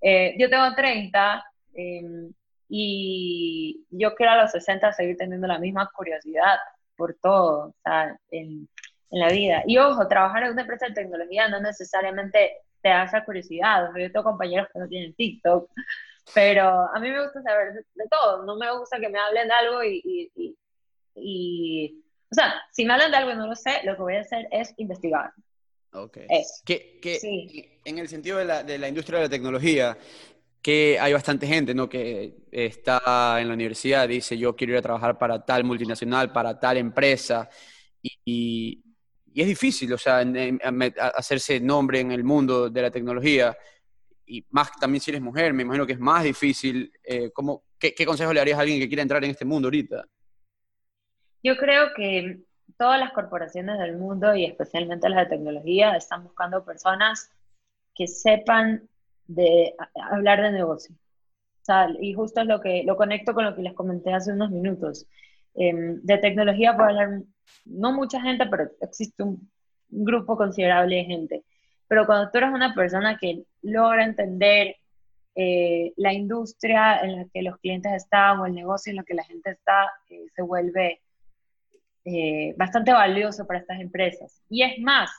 [0.00, 2.32] eh, yo tengo 30, em,
[2.68, 6.56] y yo quiero a los 60 seguir teniendo la misma curiosidad
[6.96, 8.68] por todo, o sea, en,
[9.10, 9.62] en la vida.
[9.66, 13.88] Y ojo, trabajar en una empresa de tecnología no necesariamente te da esa curiosidad.
[13.98, 15.70] Yo tengo compañeros que no tienen TikTok,
[16.34, 18.44] pero a mí me gusta saber de, todo.
[18.44, 20.56] No me gusta que me hablen de algo y, y,
[21.14, 24.16] y, o sea, si me hablan de algo y no lo sé, lo que voy
[24.16, 25.32] a hacer es investigar.
[25.94, 26.18] Ok.
[26.66, 29.96] Que, que En el sentido de la, de la industria de la tecnología,
[30.60, 31.88] que hay bastante gente, ¿no?
[31.88, 36.60] Que está en la universidad, dice, yo quiero ir a trabajar para tal multinacional, para
[36.60, 37.48] tal empresa,
[38.02, 38.82] y,
[39.40, 40.24] es difícil, o sea,
[41.16, 43.56] hacerse nombre en el mundo de la tecnología,
[44.26, 46.92] y más también si eres mujer, me imagino que es más difícil.
[47.02, 49.66] Eh, ¿cómo, qué, ¿Qué consejo le darías a alguien que quiera entrar en este mundo
[49.66, 50.04] ahorita?
[51.42, 52.40] Yo creo que
[52.78, 57.30] todas las corporaciones del mundo y especialmente las de tecnología están buscando personas
[57.94, 58.88] que sepan
[59.26, 59.74] de
[60.10, 60.94] hablar de negocio.
[62.00, 65.06] y justo es lo que lo conecto con lo que les comenté hace unos minutos.
[65.54, 67.22] Em, de tecnología puede hablar
[67.64, 69.48] no mucha gente, pero existe un
[69.88, 71.44] grupo considerable de gente.
[71.88, 74.76] Pero cuando tú eres una persona que logra entender
[75.36, 79.14] eh, la industria en la que los clientes están o el negocio en el que
[79.14, 81.00] la gente está, eh, se vuelve
[82.04, 84.42] eh, bastante valioso para estas empresas.
[84.48, 85.10] Y es más,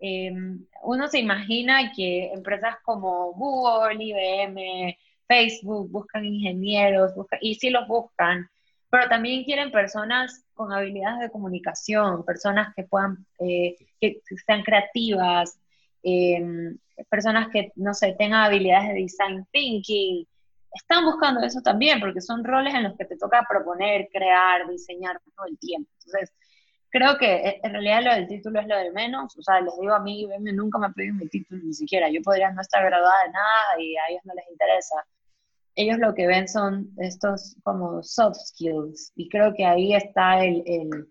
[0.00, 4.98] em, uno se imagina que empresas como Google, IBM,
[5.28, 8.48] Facebook buscan ingenieros, y sí los buscan,
[8.90, 15.58] pero también quieren personas con habilidades de comunicación, personas que puedan, eh, que sean creativas,
[16.02, 16.78] em,
[17.10, 20.26] personas que, no sé, tengan habilidades de design thinking,
[20.76, 25.20] están buscando eso también, porque son roles en los que te toca proponer, crear, diseñar
[25.34, 25.90] todo el tiempo.
[26.04, 26.32] Entonces,
[26.90, 29.36] creo que eh, en realidad lo del título es lo de menos.
[29.36, 32.08] O sea, les digo a mí, nunca me pedido mi título ni siquiera.
[32.10, 34.96] Yo podría no estar graduada de nada y a ellos no les interesa.
[35.76, 40.62] Ellos lo que ven son estos como soft skills y creo que ahí está el,
[40.66, 41.06] el,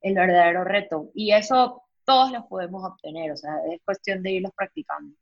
[0.00, 1.10] el verdadero reto.
[1.14, 5.14] Y eso todos los podemos obtener, o sea, es cuestión de irlos practicando.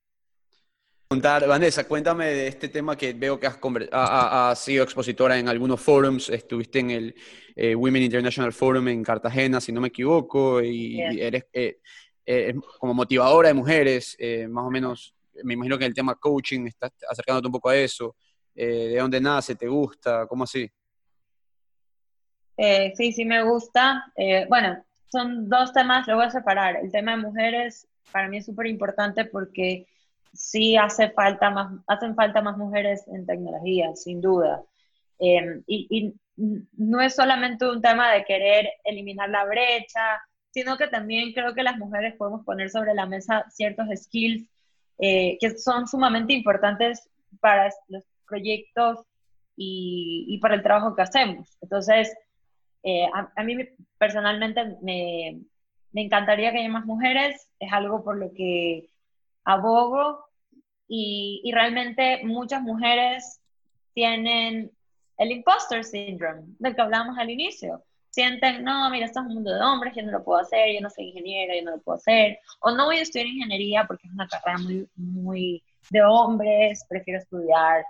[1.20, 6.78] Vanessa, cuéntame de este tema que veo que has, sido expositora en algunos forums, estuviste
[6.78, 7.14] en el
[7.54, 11.80] eh, Women International Forum en Cartagena, si no me equivoco, y eres eh,
[12.24, 14.16] eh, como motivadora de mujeres,
[14.48, 15.14] más o menos,
[15.44, 18.16] me imagino que el tema coaching, estás acercándote un poco a eso,
[18.54, 19.54] ¿de dónde nace?
[19.54, 20.26] ¿Te gusta?
[20.26, 20.70] ¿Cómo así?
[22.94, 24.04] sí, sí me gusta.
[24.48, 26.76] bueno, son dos temas, lo voy a separar.
[26.76, 29.86] El tema de mujeres para mí es súper importante porque
[30.32, 34.62] sí hace falta más, hacen falta más mujeres en tecnología, sin duda.
[35.18, 41.32] Em, y, no es solamente un tema de querer eliminar la brecha, sino que también
[41.34, 44.48] creo que las mujeres podemos poner sobre la mesa ciertos skills
[44.98, 49.00] eh, que son sumamente importantes para los proyectos
[49.56, 51.56] y, para el trabajo que hacemos.
[51.60, 52.14] Entonces,
[52.82, 53.56] eh, a, mí
[53.98, 55.40] personalmente me,
[55.92, 58.88] me encantaría que haya más mujeres, es algo por lo que
[59.44, 60.24] abogo
[60.88, 63.40] y, y realmente muchas mujeres
[63.94, 64.70] tienen
[65.18, 67.82] el imposter syndrome del que hablábamos al inicio.
[68.10, 70.80] Sienten, no, mira, esto es un mundo de hombres, yo no lo puedo hacer, yo
[70.82, 72.38] no soy ingeniera, yo no lo puedo hacer.
[72.60, 77.20] O no voy a estudiar ingeniería porque es una carrera muy, muy de hombres, prefiero
[77.20, 77.84] estudiar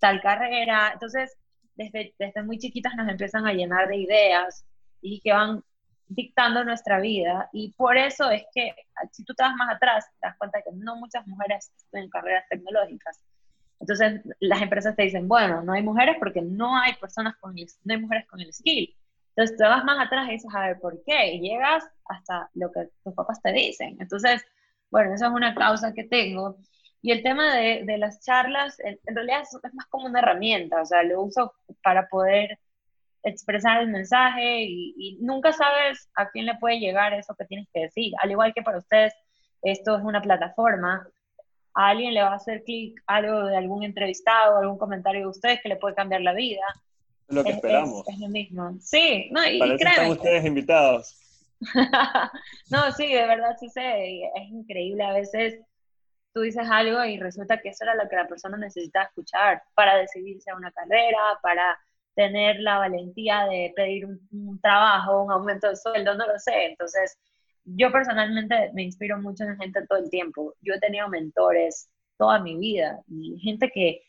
[0.00, 0.90] tal carrera.
[0.92, 1.36] Entonces,
[1.76, 4.64] desde, muy chiquitas nos empiezan a llenar de ideas
[5.00, 5.62] y que van
[6.08, 8.74] dictando nuestra vida y por eso es que
[9.12, 12.44] si tú te vas más atrás, te das cuenta que no muchas mujeres en carreras
[12.50, 13.22] tecnológicas.
[13.78, 17.66] Entonces las empresas te dicen, bueno, no hay mujeres porque no hay personas con el,
[17.84, 18.94] no hay mujeres con el skill.
[19.36, 21.38] Entonces te vas más atrás y dices, a ver, ¿por qué?
[21.38, 23.96] Llegas hasta lo que tus papás te dicen.
[24.00, 24.44] Entonces,
[24.90, 26.58] bueno, esa es una causa que tengo.
[27.02, 30.82] Y el tema de, de las charlas, en, realidad es, es, más como una herramienta,
[30.82, 32.58] o sea, lo uso para poder
[33.22, 37.80] expresar el mensaje y, nunca sabes a quién le puede llegar eso que tienes que
[37.80, 38.12] decir.
[38.22, 39.14] Al igual que para ustedes,
[39.62, 41.06] esto es una plataforma,
[41.74, 45.60] a alguien le va a hacer clic algo de algún entrevistado, algún comentario de ustedes
[45.62, 46.64] que le puede cambiar la vida.
[47.28, 48.08] Es lo que esperamos.
[48.08, 48.76] Es, lo mismo.
[48.80, 51.16] Sí, no, y, Para están ustedes invitados.
[52.70, 55.60] no, sí, de verdad sí sé, es increíble a veces
[56.32, 59.96] tú dices algo y resulta que eso era lo que la persona necesita escuchar para
[59.96, 61.78] decidirse a una carrera, para
[62.14, 66.66] tener la valentía de pedir un, trabajo, un aumento de sueldo, no lo sé.
[66.66, 67.18] Entonces,
[67.64, 70.54] yo personalmente me inspiro mucho en gente todo el tiempo.
[70.60, 74.02] Yo he tenido mentores toda mi vida y gente que,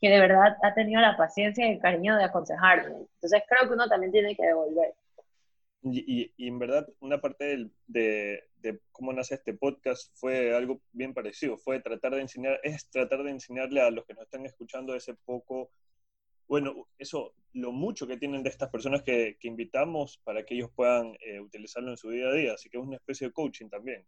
[0.00, 2.94] que de verdad ha tenido la paciencia y el cariño de aconsejarme.
[3.14, 4.94] Entonces, creo que uno también tiene que devolver.
[5.82, 11.14] Y, y, en verdad, una parte de, de, cómo nace este podcast fue algo bien
[11.14, 14.94] parecido, fue tratar de enseñar, es tratar de enseñarle a los que nos están escuchando
[14.94, 15.70] ese poco
[16.48, 21.14] bueno, eso, lo mucho que tienen de estas personas que, invitamos para que ellos puedan
[21.20, 22.54] eh, utilizarlo en su día a día.
[22.54, 24.04] Así que es una especie de coaching también.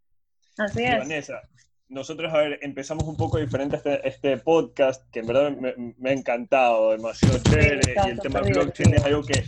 [0.56, 0.98] Así es.
[0.98, 1.42] Vanessa,
[1.88, 6.12] nosotros, a ver, empezamos un poco diferente este, este podcast, que en verdad me, ha
[6.12, 9.44] encantado, demasiado chévere, y el tema blockchain es algo que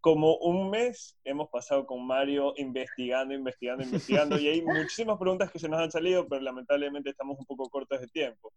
[0.00, 5.58] como un mes hemos pasado con Mario investigando, investigando, investigando, y hay muchísimas preguntas que
[5.58, 8.52] se nos han salido, pero lamentablemente estamos un poco cortos de tiempo.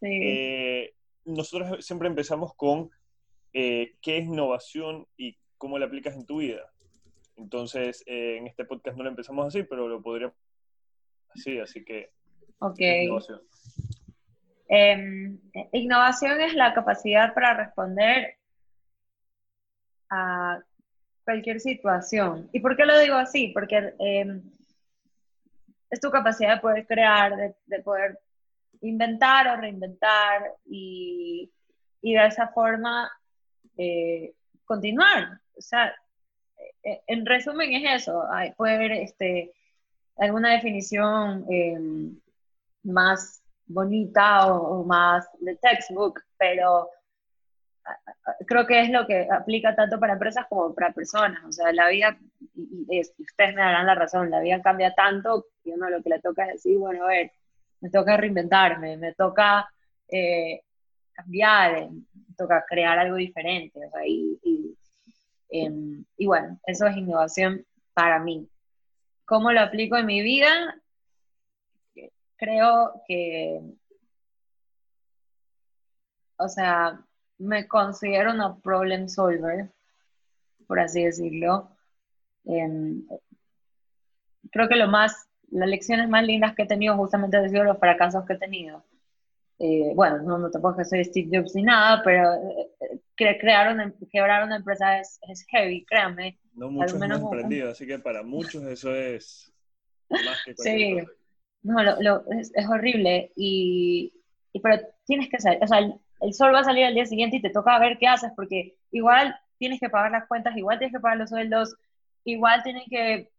[0.00, 0.92] Eh,
[1.24, 2.90] nosotros siempre empezamos con
[3.52, 6.70] eh, qué es innovación y cómo la aplicas en tu vida.
[7.36, 10.36] Entonces, eh, en este podcast no lo empezamos así, pero lo podríamos
[11.30, 12.10] así, así que...
[12.60, 12.80] Ok.
[12.80, 13.40] Innovación.
[14.68, 15.40] Em,
[15.72, 18.36] innovación es la capacidad para responder
[20.10, 20.60] a
[21.28, 22.48] cualquier situación.
[22.54, 23.48] ¿Y por qué lo digo así?
[23.48, 24.40] Porque em,
[25.90, 28.18] es tu capacidad de poder crear, de, poder
[28.80, 31.50] inventar o reinventar y,
[32.00, 33.10] de esa forma
[33.76, 34.32] eh,
[34.64, 35.38] continuar.
[35.54, 35.94] O sea,
[36.82, 38.24] e, en resumen es eso,
[38.56, 39.52] puede haber este,
[40.16, 42.18] alguna definición em,
[42.84, 46.88] más bonita o, más de textbook, pero
[48.46, 51.44] creo que es lo que aplica tanto para empresas como para personas.
[51.44, 52.18] O sea, la vida,
[52.54, 56.20] y, ustedes me darán la razón, la vida cambia tanto que uno lo que le
[56.20, 57.32] toca es decir, bueno, a ver,
[57.80, 59.68] me toca reinventarme, me toca
[60.08, 60.62] eh,
[61.12, 63.78] cambiar, me toca crear algo diferente.
[63.86, 64.76] O sea, y,
[65.50, 67.64] em, y bueno, eso es innovación
[67.94, 68.48] para mí.
[69.24, 70.80] ¿Cómo lo aplico en mi vida?
[72.36, 73.60] Creo que,
[76.36, 77.00] o sea,
[77.38, 79.70] me considero una problem solver,
[80.66, 81.70] por así decirlo.
[82.44, 83.06] Em,
[84.50, 87.78] creo que lo más, las lecciones más lindas que he tenido justamente han sido los
[87.78, 88.84] fracasos que he tenido.
[89.60, 94.44] Eh, bueno, no, no tampoco soy Steve Jobs ni nada, pero eh, crear una, quebrar
[94.44, 96.38] una empresa es, es heavy, créanme.
[96.54, 99.52] No muchos hemos emprendido, así que para muchos eso es
[100.08, 100.98] más que Sí,
[101.62, 104.12] no, lo, es, es, horrible, y,
[104.52, 105.80] y, pero tienes que saber, o sea,
[106.20, 108.76] el sol va a salir al día siguiente y te toca ver qué haces, porque
[108.90, 111.76] igual tienes que pagar las cuentas, igual tienes que pagar los sueldos,
[112.24, 113.30] igual tienes que,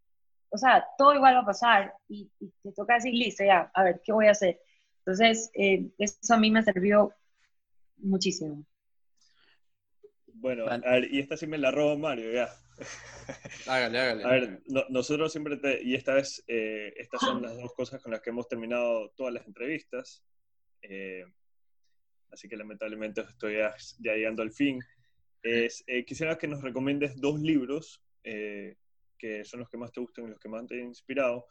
[0.50, 2.30] o sea, todo igual va a pasar y,
[2.64, 4.60] te toca decir, listo, ya, a ver, ¿qué voy a hacer?
[5.00, 7.14] Entonces, eh, eso a mí me sirvió
[7.98, 8.64] muchísimo.
[10.34, 12.50] Bueno, a ver, y esta sí me la robo Mario, ya.
[13.68, 14.24] Hágale, hágale.
[14.26, 18.12] A ver, nosotros siempre te, y esta vez, eh, estas son las dos cosas con
[18.12, 20.24] las que hemos terminado todas las entrevistas.
[20.82, 21.26] Eh,
[22.32, 24.80] así que lamentablemente estoy ya, llegando al fin.
[25.42, 28.76] Es, eh, quisiera que nos recomiendes dos libros eh,
[29.18, 31.46] que son los que más te gustan y los que más te han inspirado.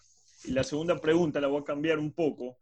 [0.45, 2.59] Y la segunda pregunta la voy a cambiar un poco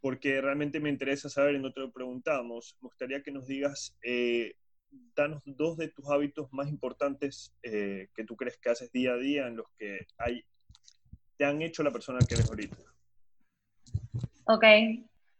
[0.00, 2.76] porque realmente me interesa saber y no te lo preguntamos.
[2.80, 4.54] Me gustaría que nos digas, eh,
[5.14, 9.46] danos dos de tus hábitos más importantes que tú crees que haces día a día
[9.46, 10.42] en los que hay,
[11.36, 12.76] te han hecho la persona que eres ahorita.
[14.44, 14.64] Ok.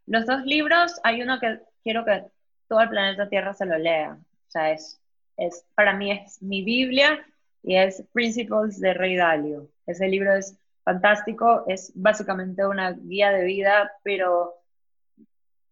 [0.07, 1.59] Los dos libros, hay uno que
[1.89, 2.23] quiero que
[2.69, 4.13] todo el planeta Tierra se lo lea.
[4.13, 5.01] O sea, es,
[5.39, 7.19] es, para mí es mi Biblia
[7.63, 9.71] y es Principles de Rey Dalio.
[9.87, 14.53] Ese libro es fantástico, es básicamente una guía de vida, pero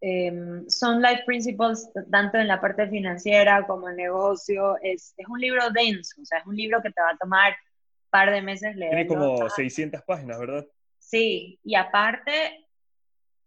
[0.01, 4.79] em, son life principles tanto en la parte financiera como en negocio.
[4.81, 7.51] Es, es, un libro denso, o sea, es un libro que te va a tomar
[7.51, 9.07] un par de meses leer.
[9.07, 10.67] Tiene como 600 páginas, ¿verdad?
[10.99, 12.66] Sí, y aparte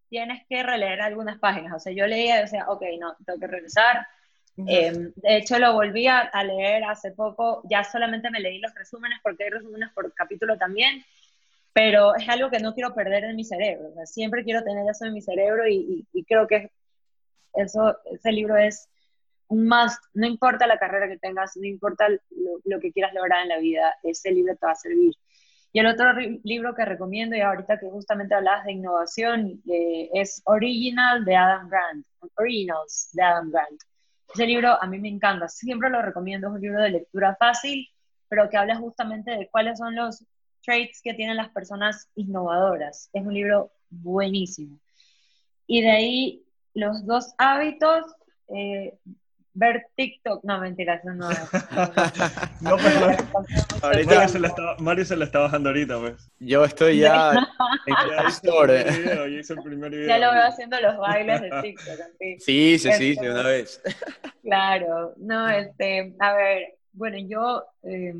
[0.10, 1.74] tienes que releer algunas páginas.
[1.74, 4.08] O sea, yo leía y decía, ok, no, tengo que regresar.
[4.68, 9.20] Em, de hecho, lo volví a, leer hace poco, ya solamente me leí los resúmenes
[9.24, 11.04] porque hay resúmenes por capítulo también,
[11.72, 13.90] pero es algo que no quiero perder en mi cerebro.
[13.90, 16.72] O sea, siempre quiero tener eso en mi cerebro y, creo que
[17.54, 18.90] eso, ese libro es
[19.48, 22.20] un más, no importa la carrera que tengas, no importa lo,
[22.66, 25.16] lo, que quieras lograr en la vida, ese libro te va a servir.
[25.72, 26.14] Y el otro
[26.44, 31.70] libro que recomiendo, y ahorita que justamente hablas de innovación, eh, es Original de Adam
[31.70, 32.06] Grant,
[32.36, 33.82] Originals de Adam Grant.
[34.34, 37.88] Ese libro a mí me encanta, siempre lo recomiendo, es un libro de lectura fácil,
[38.28, 40.24] pero que habla justamente de cuáles son los
[40.64, 43.10] traits que tienen las personas innovadoras.
[43.14, 44.80] Es un libro buenísimo.
[45.68, 48.06] Y de ahí los dos hábitos,
[48.50, 48.98] eh,
[49.60, 51.40] ver TikTok, no, mentira, eso no es.
[52.62, 56.32] no, pues, Mario, se la está, Mario se la está bajando ahorita, pues.
[56.40, 57.32] Yo estoy ya
[57.86, 58.84] en ya Store.
[58.86, 62.00] Video, ya, hice el primer video, ya lo veo haciendo los bailes de TikTok.
[62.00, 62.40] Así.
[62.40, 63.82] Sí, sí, sí, de una vez.
[64.42, 68.16] Claro, no, este, a ver, bueno, yo, eh,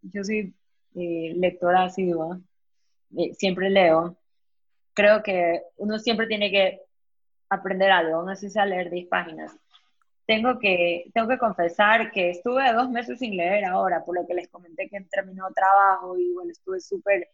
[0.00, 0.54] yo soy
[0.94, 2.40] eh, lectora asidua,
[3.18, 4.16] eh, siempre leo.
[4.94, 6.80] Creo que uno siempre tiene que
[7.50, 9.52] aprender algo, no sé si sea leer 10 páginas
[10.26, 14.34] tengo que, tengo que confesar que estuve dos meses sin leer ahora, por lo que
[14.34, 17.28] les comenté que terminó trabajo y bueno, estuve súper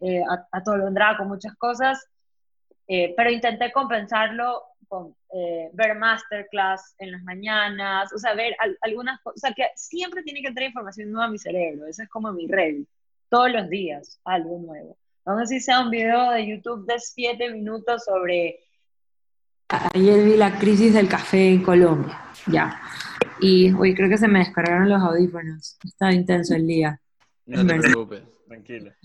[0.00, 0.22] eh,
[0.52, 2.06] atolondrada con muchas cosas,
[2.86, 9.20] eh, pero intenté compensarlo con eh, ver masterclass en las mañanas, o sea, ver algunas
[9.22, 12.08] cosas, o sea, que siempre tiene que entrar información nueva a mi cerebro, esa es
[12.10, 12.84] como mi red,
[13.30, 14.98] todos los días algo nuevo.
[15.24, 18.60] Aún así sea un video de YouTube de siete minutos sobre
[19.68, 22.80] ayer vi la crisis del café en Colombia, ya.
[23.40, 25.78] Y hoy creo que se me descargaron los audífonos.
[25.84, 27.00] Está intenso el día.
[27.46, 28.22] No te preocupes.
[28.46, 28.96] Tranquila.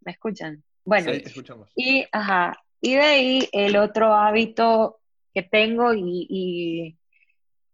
[0.00, 0.62] ¿Me escuchan?
[0.84, 1.68] Bueno, Sí, te escuchamos.
[1.74, 5.00] y, ajá, y de ahí el otro hábito
[5.34, 6.98] que tengo y, y,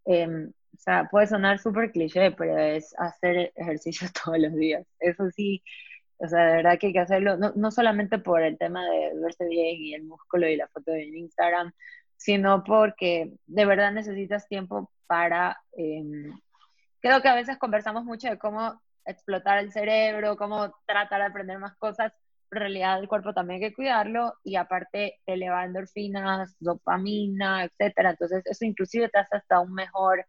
[0.06, 4.86] em, o sea, puede sonar súper cliché, pero es hacer ejercicio todos los días.
[4.98, 5.62] Eso sí,
[6.22, 9.12] o sea, de verdad que hay que hacerlo, no, no solamente por el tema de
[9.20, 11.72] verse bien y el músculo y la foto en Instagram,
[12.16, 15.58] sino porque de verdad necesitas tiempo para...
[15.76, 16.32] em,
[17.00, 21.58] creo que a veces conversamos mucho de cómo explotar el cerebro, cómo tratar de aprender
[21.58, 22.12] más cosas,
[22.48, 27.64] pero en realidad el cuerpo también hay que cuidarlo y aparte te eleva endorfinas, dopamina,
[27.64, 28.10] etcétera.
[28.10, 30.24] Entonces eso inclusive te hace hasta un mejor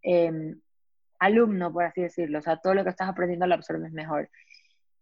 [0.00, 0.58] em,
[1.18, 2.38] alumno, por así decirlo.
[2.38, 4.30] O sea, todo lo que estás aprendiendo lo absorbes mejor.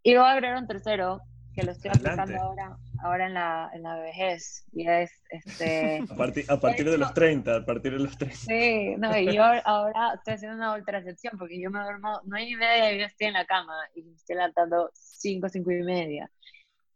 [0.06, 1.22] Y voy a agregar un tercero
[1.55, 2.20] que lo estoy Adelante.
[2.20, 6.05] aplicando ahora, ahora en la, en la vejez y es este...
[6.10, 8.36] A partir, a partir de los 30, a partir de los 30.
[8.36, 12.56] Sí, no, y yo ahora estoy haciendo una ultracepción porque yo me duermo nueve y
[12.56, 16.31] media y yo estoy en la cama y me estoy levantando cinco, cinco y media.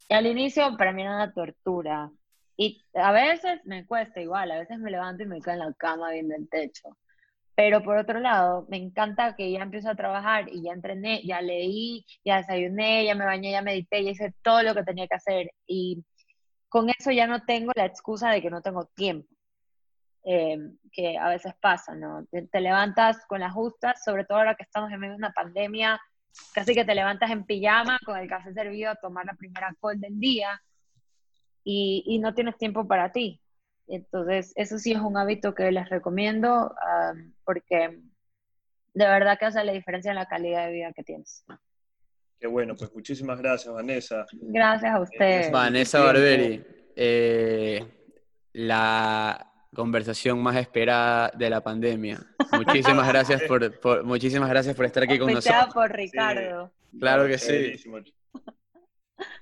[0.06, 2.10] Y al inicio para mí era una tortura.
[2.58, 5.72] Y a veces me cuesta igual, a veces me levanto y me quedo en la
[5.74, 6.98] cama viendo el techo.
[7.58, 11.40] Pero por otro lado, me encanta que ya empiezo a trabajar y ya entrené, ya
[11.40, 15.16] leí, ya desayuné, ya me bañé, ya medité, ya hice todo lo que tenía que
[15.16, 15.50] hacer.
[15.66, 16.04] Y
[16.68, 19.28] con eso ya no tengo la excusa de que no tengo tiempo
[20.24, 20.56] eh,
[20.92, 22.24] que a veces pasa, ¿no?
[22.30, 26.00] Te, levantas con las justas, sobre todo ahora que estamos en medio de una pandemia,
[26.54, 30.00] casi que te levantas en pijama con el café servido a tomar la primera call
[30.00, 30.62] del día
[31.64, 33.40] y, y no tienes tiempo para ti.
[33.88, 37.98] Entonces, eso sí es un hábito que les recomiendo ah, porque
[38.94, 41.44] de verdad que hace la diferencia en la calidad de vida que tienes.
[42.40, 44.24] Qué bueno, pues muchísimas gracias, Vanessa.
[44.32, 45.50] Gracias a ustedes.
[45.50, 46.00] Vanessa.
[46.00, 47.84] Barberi, eh,
[48.52, 49.44] la
[49.74, 52.18] conversación más esperada de la pandemia.
[52.52, 55.86] Muchísimas gracias por, por- muchísimas gracias por estar aquí con Auspiciada nosotros.
[55.88, 56.72] por Ricardo.
[56.98, 57.72] Claro que sí.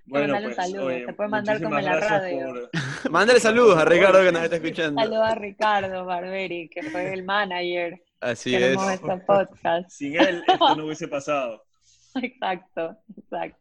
[0.06, 2.46] Bueno, pues, saludo, oye, te puede mandar como en la radio.
[2.46, 2.70] por-
[3.10, 5.00] Mándale saludos a Ricardo que nos está escuchando.
[5.02, 8.62] Saludos a Ricardo Barberi, que fue el manager Así que es.
[8.62, 9.90] tenemos este podcast.
[9.90, 11.62] Sin él esto no hubiese pasado.
[12.22, 13.58] Exacto, exacto.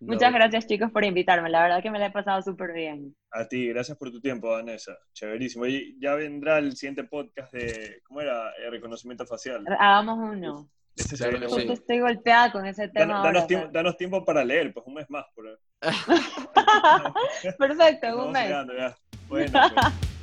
[0.00, 3.16] No, Muchas gracias chicos por invitarme, la verdad que me la he pasado súper bien.
[3.32, 4.96] A ti, gracias por tu tiempo, Vanessa.
[5.12, 5.66] Chéverísimo.
[5.66, 8.50] Y ya vendrá el siguiente podcast de, ¿cómo era?
[8.52, 9.64] Eh, reconocimiento facial.
[9.78, 10.70] Hagamos uno.
[11.16, 11.72] Claro sí.
[11.72, 13.32] estoy golpeada con ese tema Dan- ahora.
[13.32, 15.24] danos, tiempo, danos tiempo para leer, pues un mes más.
[15.34, 15.60] Por...
[17.58, 18.44] Perfecto, un mes.
[18.44, 18.72] llegando.
[19.28, 19.72] Bueno, pues.